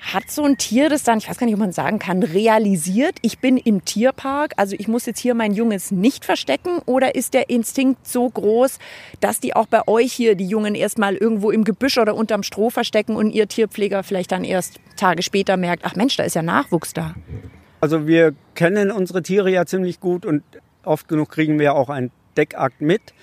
Hat 0.00 0.30
so 0.30 0.44
ein 0.44 0.56
Tier 0.56 0.88
das 0.88 1.02
dann, 1.02 1.18
ich 1.18 1.28
weiß 1.28 1.36
gar 1.36 1.46
nicht, 1.46 1.54
ob 1.54 1.60
man 1.60 1.72
sagen 1.72 1.98
kann, 1.98 2.22
realisiert, 2.22 3.16
ich 3.22 3.40
bin 3.40 3.56
im 3.56 3.84
Tierpark, 3.84 4.52
also 4.56 4.76
ich 4.78 4.86
muss 4.86 5.04
jetzt 5.06 5.18
hier 5.18 5.34
mein 5.34 5.52
Junges 5.52 5.90
nicht 5.90 6.24
verstecken? 6.24 6.78
Oder 6.86 7.16
ist 7.16 7.34
der 7.34 7.50
Instinkt 7.50 8.06
so 8.06 8.30
groß, 8.30 8.78
dass 9.18 9.40
die 9.40 9.56
auch 9.56 9.66
bei 9.66 9.88
euch 9.88 10.12
hier 10.12 10.36
die 10.36 10.46
Jungen 10.46 10.76
erstmal 10.76 11.16
irgendwo 11.16 11.50
im 11.50 11.64
Gebüsch 11.64 11.98
oder 11.98 12.14
unterm 12.14 12.44
Stroh 12.44 12.70
verstecken 12.70 13.16
und 13.16 13.32
ihr 13.32 13.48
Tierpfleger 13.48 14.04
vielleicht 14.04 14.30
dann 14.30 14.44
erst 14.44 14.78
Tage 14.96 15.24
später 15.24 15.56
merkt, 15.56 15.84
ach 15.84 15.96
Mensch, 15.96 16.16
da 16.16 16.22
ist 16.22 16.36
ja 16.36 16.42
Nachwuchs 16.42 16.92
da? 16.92 17.16
Also 17.80 18.06
wir 18.06 18.34
kennen 18.54 18.90
unsere 18.90 19.22
Tiere 19.22 19.50
ja 19.50 19.64
ziemlich 19.66 20.00
gut 20.00 20.26
und 20.26 20.42
oft 20.84 21.08
genug 21.08 21.30
kriegen 21.30 21.58
wir 21.58 21.74
auch 21.74 21.88
einen 21.88 22.10
Deckakt 22.36 22.80
mit. 22.80 23.14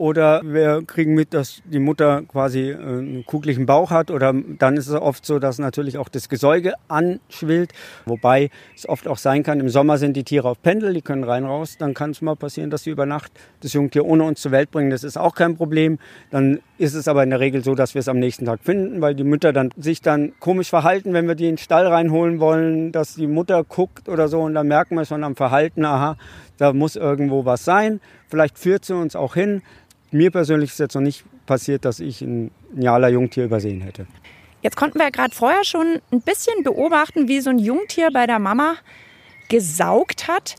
Oder 0.00 0.40
wir 0.42 0.82
kriegen 0.86 1.12
mit, 1.12 1.34
dass 1.34 1.60
die 1.66 1.78
Mutter 1.78 2.22
quasi 2.22 2.70
äh, 2.70 2.74
einen 2.74 3.26
kugeligen 3.26 3.66
Bauch 3.66 3.90
hat. 3.90 4.10
Oder 4.10 4.32
dann 4.32 4.78
ist 4.78 4.86
es 4.86 4.94
oft 4.94 5.26
so, 5.26 5.38
dass 5.38 5.58
natürlich 5.58 5.98
auch 5.98 6.08
das 6.08 6.30
Gesäuge 6.30 6.72
anschwillt. 6.88 7.74
Wobei 8.06 8.48
es 8.74 8.88
oft 8.88 9.06
auch 9.06 9.18
sein 9.18 9.42
kann, 9.42 9.60
im 9.60 9.68
Sommer 9.68 9.98
sind 9.98 10.16
die 10.16 10.24
Tiere 10.24 10.48
auf 10.48 10.62
Pendel, 10.62 10.94
die 10.94 11.02
können 11.02 11.22
rein 11.22 11.44
raus. 11.44 11.76
Dann 11.78 11.92
kann 11.92 12.12
es 12.12 12.22
mal 12.22 12.34
passieren, 12.34 12.70
dass 12.70 12.84
sie 12.84 12.90
über 12.90 13.04
Nacht 13.04 13.30
das 13.60 13.74
Jungtier 13.74 14.06
ohne 14.06 14.24
uns 14.24 14.40
zur 14.40 14.52
Welt 14.52 14.70
bringen. 14.70 14.88
Das 14.88 15.04
ist 15.04 15.18
auch 15.18 15.34
kein 15.34 15.54
Problem. 15.56 15.98
Dann 16.30 16.60
ist 16.78 16.94
es 16.94 17.06
aber 17.06 17.22
in 17.22 17.28
der 17.28 17.40
Regel 17.40 17.62
so, 17.62 17.74
dass 17.74 17.92
wir 17.92 17.98
es 17.98 18.08
am 18.08 18.18
nächsten 18.18 18.46
Tag 18.46 18.60
finden, 18.62 19.02
weil 19.02 19.14
die 19.14 19.24
Mütter 19.24 19.52
dann 19.52 19.68
sich 19.76 20.00
dann 20.00 20.32
komisch 20.40 20.70
verhalten, 20.70 21.12
wenn 21.12 21.28
wir 21.28 21.34
die 21.34 21.44
in 21.44 21.56
den 21.56 21.58
Stall 21.58 21.86
reinholen 21.86 22.40
wollen, 22.40 22.90
dass 22.90 23.16
die 23.16 23.26
Mutter 23.26 23.64
guckt 23.64 24.08
oder 24.08 24.28
so. 24.28 24.40
Und 24.40 24.54
dann 24.54 24.66
merken 24.66 24.94
wir 24.94 25.04
schon 25.04 25.24
am 25.24 25.36
Verhalten, 25.36 25.84
aha, 25.84 26.16
da 26.56 26.72
muss 26.72 26.96
irgendwo 26.96 27.44
was 27.44 27.66
sein. 27.66 28.00
Vielleicht 28.28 28.58
führt 28.58 28.86
sie 28.86 28.94
uns 28.94 29.14
auch 29.14 29.34
hin. 29.34 29.60
Mir 30.10 30.30
persönlich 30.30 30.70
ist 30.70 30.78
jetzt 30.78 30.94
noch 30.94 31.02
nicht 31.02 31.24
passiert, 31.46 31.84
dass 31.84 32.00
ich 32.00 32.20
ein 32.22 32.50
Niala-Jungtier 32.72 33.44
übersehen 33.44 33.80
hätte. 33.80 34.06
Jetzt 34.62 34.76
konnten 34.76 34.98
wir 34.98 35.04
ja 35.04 35.10
gerade 35.10 35.34
vorher 35.34 35.64
schon 35.64 36.00
ein 36.12 36.20
bisschen 36.20 36.62
beobachten, 36.62 37.28
wie 37.28 37.40
so 37.40 37.50
ein 37.50 37.58
Jungtier 37.58 38.10
bei 38.12 38.26
der 38.26 38.38
Mama 38.38 38.76
gesaugt 39.48 40.28
hat. 40.28 40.56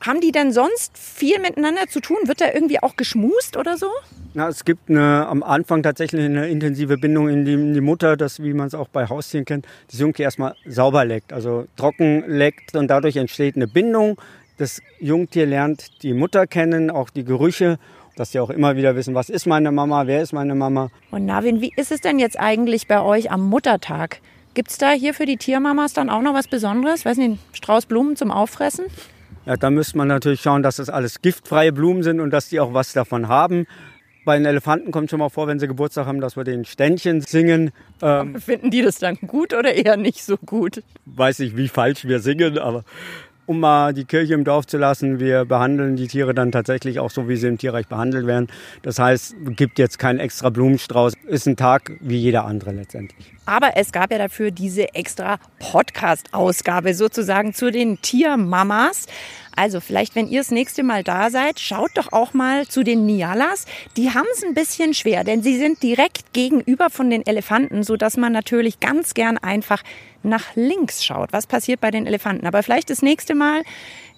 Haben 0.00 0.20
die 0.22 0.32
denn 0.32 0.52
sonst 0.52 0.96
viel 0.96 1.38
miteinander 1.40 1.86
zu 1.88 2.00
tun? 2.00 2.16
Wird 2.24 2.40
da 2.40 2.46
irgendwie 2.52 2.82
auch 2.82 2.96
geschmust 2.96 3.58
oder 3.58 3.76
so? 3.76 3.88
Na, 4.32 4.48
es 4.48 4.64
gibt 4.64 4.88
eine, 4.88 5.26
am 5.26 5.42
Anfang 5.42 5.82
tatsächlich 5.82 6.24
eine 6.24 6.48
intensive 6.48 6.96
Bindung, 6.96 7.28
in 7.28 7.44
die 7.44 7.72
die 7.74 7.80
Mutter, 7.80 8.16
das, 8.16 8.42
wie 8.42 8.54
man 8.54 8.68
es 8.68 8.74
auch 8.74 8.88
bei 8.88 9.08
Haustieren 9.08 9.44
kennt, 9.44 9.66
das 9.90 9.98
Jungtier 9.98 10.24
erstmal 10.24 10.54
sauber 10.64 11.04
leckt, 11.04 11.32
also 11.32 11.66
trocken 11.76 12.24
leckt 12.26 12.76
und 12.76 12.88
dadurch 12.88 13.16
entsteht 13.16 13.56
eine 13.56 13.66
Bindung. 13.66 14.18
Das 14.56 14.80
Jungtier 15.00 15.46
lernt 15.46 16.02
die 16.02 16.14
Mutter 16.14 16.46
kennen, 16.46 16.90
auch 16.90 17.10
die 17.10 17.24
Gerüche 17.24 17.78
dass 18.20 18.32
die 18.32 18.38
auch 18.38 18.50
immer 18.50 18.76
wieder 18.76 18.94
wissen, 18.96 19.14
was 19.14 19.30
ist 19.30 19.46
meine 19.46 19.72
Mama, 19.72 20.06
wer 20.06 20.20
ist 20.20 20.34
meine 20.34 20.54
Mama. 20.54 20.90
Und 21.10 21.24
Navin, 21.24 21.62
wie 21.62 21.72
ist 21.74 21.90
es 21.90 22.02
denn 22.02 22.18
jetzt 22.18 22.38
eigentlich 22.38 22.86
bei 22.86 23.00
euch 23.00 23.30
am 23.30 23.48
Muttertag? 23.48 24.20
Gibt 24.52 24.70
es 24.70 24.76
da 24.76 24.90
hier 24.90 25.14
für 25.14 25.24
die 25.24 25.38
Tiermamas 25.38 25.94
dann 25.94 26.10
auch 26.10 26.20
noch 26.20 26.34
was 26.34 26.46
Besonderes? 26.46 27.06
Weiß 27.06 27.16
nicht, 27.16 27.38
Strauß 27.54 27.86
Blumen 27.86 28.16
zum 28.16 28.30
Auffressen? 28.30 28.84
Ja, 29.46 29.56
da 29.56 29.70
müsste 29.70 29.96
man 29.96 30.08
natürlich 30.08 30.42
schauen, 30.42 30.62
dass 30.62 30.76
das 30.76 30.90
alles 30.90 31.22
giftfreie 31.22 31.72
Blumen 31.72 32.02
sind 32.02 32.20
und 32.20 32.30
dass 32.30 32.50
die 32.50 32.60
auch 32.60 32.74
was 32.74 32.92
davon 32.92 33.28
haben. 33.28 33.66
Bei 34.26 34.36
den 34.36 34.44
Elefanten 34.44 34.90
kommt 34.90 35.08
schon 35.08 35.20
mal 35.20 35.30
vor, 35.30 35.46
wenn 35.46 35.58
sie 35.58 35.66
Geburtstag 35.66 36.06
haben, 36.06 36.20
dass 36.20 36.36
wir 36.36 36.44
den 36.44 36.66
Ständchen 36.66 37.22
singen. 37.22 37.70
Ähm, 38.02 38.38
Finden 38.38 38.70
die 38.70 38.82
das 38.82 38.98
dann 38.98 39.16
gut 39.26 39.54
oder 39.54 39.72
eher 39.72 39.96
nicht 39.96 40.22
so 40.22 40.36
gut? 40.36 40.82
Weiß 41.06 41.38
nicht, 41.38 41.56
wie 41.56 41.68
falsch 41.68 42.04
wir 42.04 42.20
singen, 42.20 42.58
aber 42.58 42.84
um 43.50 43.58
mal 43.58 43.92
die 43.92 44.04
Kirche 44.04 44.34
im 44.34 44.44
Dorf 44.44 44.68
zu 44.68 44.78
lassen. 44.78 45.18
Wir 45.18 45.44
behandeln 45.44 45.96
die 45.96 46.06
Tiere 46.06 46.34
dann 46.34 46.52
tatsächlich 46.52 47.00
auch 47.00 47.10
so, 47.10 47.28
wie 47.28 47.34
sie 47.34 47.48
im 47.48 47.58
Tierreich 47.58 47.88
behandelt 47.88 48.28
werden. 48.28 48.46
Das 48.82 49.00
heißt, 49.00 49.34
gibt 49.56 49.80
jetzt 49.80 49.98
keinen 49.98 50.20
extra 50.20 50.50
Blumenstrauß. 50.50 51.14
Ist 51.26 51.48
ein 51.48 51.56
Tag 51.56 51.90
wie 51.98 52.16
jeder 52.16 52.44
andere 52.44 52.70
letztendlich. 52.70 53.32
Aber 53.46 53.72
es 53.74 53.90
gab 53.90 54.12
ja 54.12 54.18
dafür 54.18 54.52
diese 54.52 54.94
extra 54.94 55.38
Podcast-Ausgabe 55.58 56.94
sozusagen 56.94 57.52
zu 57.52 57.72
den 57.72 58.00
Tiermamas. 58.00 59.06
Also 59.60 59.80
vielleicht, 59.80 60.14
wenn 60.14 60.26
ihr 60.26 60.40
das 60.40 60.50
nächste 60.50 60.82
Mal 60.82 61.04
da 61.04 61.28
seid, 61.28 61.60
schaut 61.60 61.90
doch 61.92 62.12
auch 62.12 62.32
mal 62.32 62.66
zu 62.66 62.82
den 62.82 63.04
Nialas. 63.04 63.66
Die 63.94 64.08
haben 64.08 64.24
es 64.32 64.42
ein 64.42 64.54
bisschen 64.54 64.94
schwer, 64.94 65.22
denn 65.22 65.42
sie 65.42 65.58
sind 65.58 65.82
direkt 65.82 66.32
gegenüber 66.32 66.88
von 66.88 67.10
den 67.10 67.26
Elefanten, 67.26 67.82
so 67.82 67.98
dass 67.98 68.16
man 68.16 68.32
natürlich 68.32 68.80
ganz 68.80 69.12
gern 69.12 69.36
einfach 69.36 69.82
nach 70.22 70.56
links 70.56 71.04
schaut. 71.04 71.34
Was 71.34 71.46
passiert 71.46 71.82
bei 71.82 71.90
den 71.90 72.06
Elefanten? 72.06 72.46
Aber 72.46 72.62
vielleicht 72.62 72.88
das 72.88 73.02
nächste 73.02 73.34
Mal, 73.34 73.62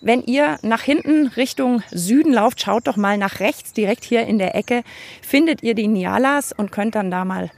wenn 0.00 0.22
ihr 0.22 0.60
nach 0.62 0.82
hinten 0.82 1.26
Richtung 1.26 1.82
Süden 1.90 2.32
lauft, 2.32 2.60
schaut 2.60 2.86
doch 2.86 2.96
mal 2.96 3.18
nach 3.18 3.40
rechts, 3.40 3.72
direkt 3.72 4.04
hier 4.04 4.24
in 4.24 4.38
der 4.38 4.54
Ecke, 4.54 4.84
findet 5.22 5.64
ihr 5.64 5.74
die 5.74 5.88
Nialas 5.88 6.52
und 6.52 6.70
könnt 6.70 6.94
dann 6.94 7.10
da 7.10 7.24
mal 7.24 7.50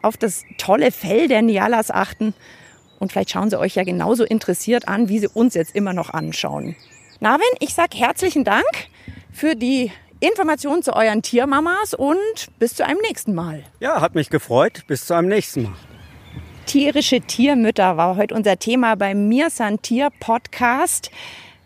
auf 0.00 0.16
das 0.16 0.44
tolle 0.56 0.92
Fell 0.92 1.28
der 1.28 1.42
Nialas 1.42 1.90
achten. 1.90 2.32
Und 2.98 3.12
vielleicht 3.12 3.32
schauen 3.32 3.50
sie 3.50 3.58
euch 3.58 3.74
ja 3.74 3.84
genauso 3.84 4.24
interessiert 4.24 4.88
an, 4.88 5.10
wie 5.10 5.18
sie 5.18 5.28
uns 5.28 5.52
jetzt 5.52 5.74
immer 5.74 5.92
noch 5.92 6.08
anschauen. 6.08 6.74
Narvin, 7.20 7.48
ich 7.58 7.74
sag 7.74 7.96
herzlichen 7.96 8.44
Dank 8.44 8.64
für 9.32 9.56
die 9.56 9.90
Informationen 10.20 10.84
zu 10.84 10.94
euren 10.94 11.20
Tiermamas 11.20 11.92
und 11.92 12.16
bis 12.60 12.76
zu 12.76 12.86
einem 12.86 13.00
nächsten 13.00 13.34
Mal. 13.34 13.64
Ja, 13.80 14.00
hat 14.00 14.14
mich 14.14 14.30
gefreut. 14.30 14.84
Bis 14.86 15.04
zu 15.04 15.14
einem 15.14 15.26
nächsten 15.26 15.64
Mal. 15.64 15.72
Tierische 16.66 17.20
Tiermütter 17.20 17.96
war 17.96 18.14
heute 18.14 18.36
unser 18.36 18.56
Thema 18.60 18.94
beim 18.94 19.26
Mir 19.26 19.50
San 19.50 19.82
Tier 19.82 20.10
Podcast. 20.20 21.10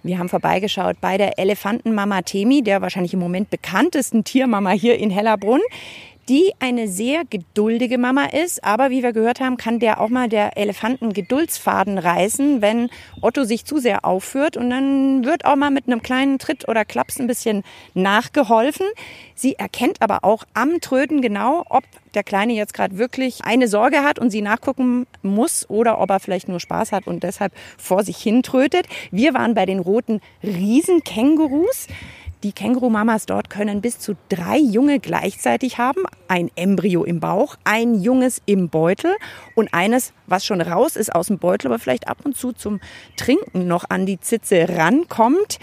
Wir 0.02 0.18
haben 0.18 0.30
vorbeigeschaut 0.30 0.96
bei 1.02 1.18
der 1.18 1.38
Elefantenmama 1.38 2.22
Temi, 2.22 2.62
der 2.62 2.80
wahrscheinlich 2.80 3.12
im 3.12 3.20
Moment 3.20 3.50
bekanntesten 3.50 4.24
Tiermama 4.24 4.70
hier 4.70 4.98
in 4.98 5.10
Hellerbrunn 5.10 5.60
die 6.28 6.52
eine 6.60 6.88
sehr 6.88 7.24
geduldige 7.24 7.98
Mama 7.98 8.26
ist. 8.26 8.64
Aber 8.64 8.90
wie 8.90 9.02
wir 9.02 9.12
gehört 9.12 9.40
haben, 9.40 9.56
kann 9.56 9.78
der 9.78 10.00
auch 10.00 10.08
mal 10.08 10.28
der 10.28 10.56
Elefanten 10.56 11.12
Geduldsfaden 11.12 11.98
reißen, 11.98 12.62
wenn 12.62 12.90
Otto 13.20 13.44
sich 13.44 13.64
zu 13.64 13.78
sehr 13.78 14.04
aufführt. 14.04 14.56
Und 14.56 14.70
dann 14.70 15.24
wird 15.24 15.44
auch 15.44 15.56
mal 15.56 15.70
mit 15.70 15.86
einem 15.86 16.02
kleinen 16.02 16.38
Tritt 16.38 16.68
oder 16.68 16.84
Klaps 16.84 17.20
ein 17.20 17.26
bisschen 17.26 17.64
nachgeholfen. 17.94 18.86
Sie 19.34 19.54
erkennt 19.54 20.02
aber 20.02 20.24
auch 20.24 20.44
am 20.54 20.80
Tröten 20.80 21.20
genau, 21.20 21.64
ob 21.68 21.84
der 22.14 22.22
Kleine 22.22 22.52
jetzt 22.52 22.74
gerade 22.74 22.98
wirklich 22.98 23.44
eine 23.44 23.68
Sorge 23.68 24.02
hat 24.02 24.18
und 24.18 24.30
sie 24.30 24.42
nachgucken 24.42 25.06
muss 25.22 25.68
oder 25.68 26.00
ob 26.00 26.10
er 26.10 26.20
vielleicht 26.20 26.48
nur 26.48 26.60
Spaß 26.60 26.92
hat 26.92 27.06
und 27.06 27.22
deshalb 27.22 27.52
vor 27.78 28.04
sich 28.04 28.18
hin 28.18 28.42
trötet. 28.42 28.86
Wir 29.10 29.34
waren 29.34 29.54
bei 29.54 29.66
den 29.66 29.78
roten 29.78 30.20
Riesenkängurus. 30.42 31.88
Die 32.42 32.52
Kängurumamas 32.52 33.26
dort 33.26 33.50
können 33.50 33.80
bis 33.80 34.00
zu 34.00 34.16
drei 34.28 34.58
Junge 34.58 34.98
gleichzeitig 34.98 35.78
haben. 35.78 36.02
Ein 36.26 36.50
Embryo 36.56 37.04
im 37.04 37.20
Bauch, 37.20 37.54
ein 37.62 37.94
Junges 37.94 38.42
im 38.46 38.68
Beutel 38.68 39.14
und 39.54 39.72
eines, 39.72 40.12
was 40.26 40.44
schon 40.44 40.60
raus 40.60 40.96
ist 40.96 41.14
aus 41.14 41.28
dem 41.28 41.38
Beutel, 41.38 41.68
aber 41.68 41.78
vielleicht 41.78 42.08
ab 42.08 42.18
und 42.24 42.36
zu 42.36 42.52
zum 42.52 42.80
Trinken 43.16 43.68
noch 43.68 43.84
an 43.90 44.06
die 44.06 44.18
Zitze 44.18 44.68
rankommt. 44.68 45.60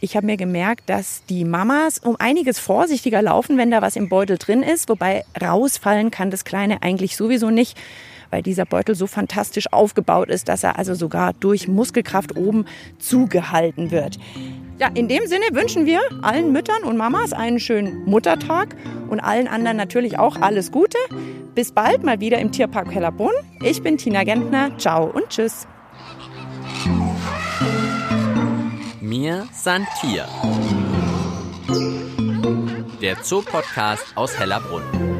Ich 0.00 0.16
habe 0.16 0.26
mir 0.26 0.36
gemerkt, 0.36 0.90
dass 0.90 1.24
die 1.26 1.44
Mamas 1.44 2.00
um 2.00 2.16
einiges 2.18 2.58
vorsichtiger 2.58 3.22
laufen, 3.22 3.56
wenn 3.56 3.70
da 3.70 3.80
was 3.80 3.94
im 3.94 4.08
Beutel 4.08 4.36
drin 4.36 4.64
ist. 4.64 4.88
Wobei 4.88 5.24
rausfallen 5.40 6.10
kann 6.10 6.32
das 6.32 6.44
Kleine 6.44 6.82
eigentlich 6.82 7.16
sowieso 7.16 7.50
nicht, 7.50 7.78
weil 8.30 8.42
dieser 8.42 8.64
Beutel 8.64 8.96
so 8.96 9.06
fantastisch 9.06 9.72
aufgebaut 9.72 10.28
ist, 10.28 10.48
dass 10.48 10.64
er 10.64 10.76
also 10.76 10.94
sogar 10.94 11.34
durch 11.34 11.68
Muskelkraft 11.68 12.36
oben 12.36 12.66
zugehalten 12.98 13.92
wird. 13.92 14.18
Ja, 14.78 14.88
in 14.92 15.08
dem 15.08 15.26
Sinne 15.26 15.46
wünschen 15.52 15.86
wir 15.86 16.00
allen 16.22 16.52
Müttern 16.52 16.82
und 16.82 16.98
Mamas 16.98 17.32
einen 17.32 17.58
schönen 17.58 18.04
Muttertag 18.04 18.76
und 19.08 19.20
allen 19.20 19.48
anderen 19.48 19.78
natürlich 19.78 20.18
auch 20.18 20.36
alles 20.40 20.70
Gute. 20.70 20.98
Bis 21.54 21.72
bald 21.72 22.04
mal 22.04 22.20
wieder 22.20 22.38
im 22.38 22.52
Tierpark 22.52 22.92
Hellerbrunn. 22.92 23.32
Ich 23.62 23.82
bin 23.82 23.96
Tina 23.96 24.24
Gentner. 24.24 24.76
Ciao 24.76 25.06
und 25.06 25.30
tschüss. 25.30 25.66
Mir 29.00 29.48
san 29.52 29.86
Tier. 30.00 30.26
Der 33.00 33.22
Zoopodcast 33.22 34.14
aus 34.14 34.38
Hellerbrunn. 34.38 35.15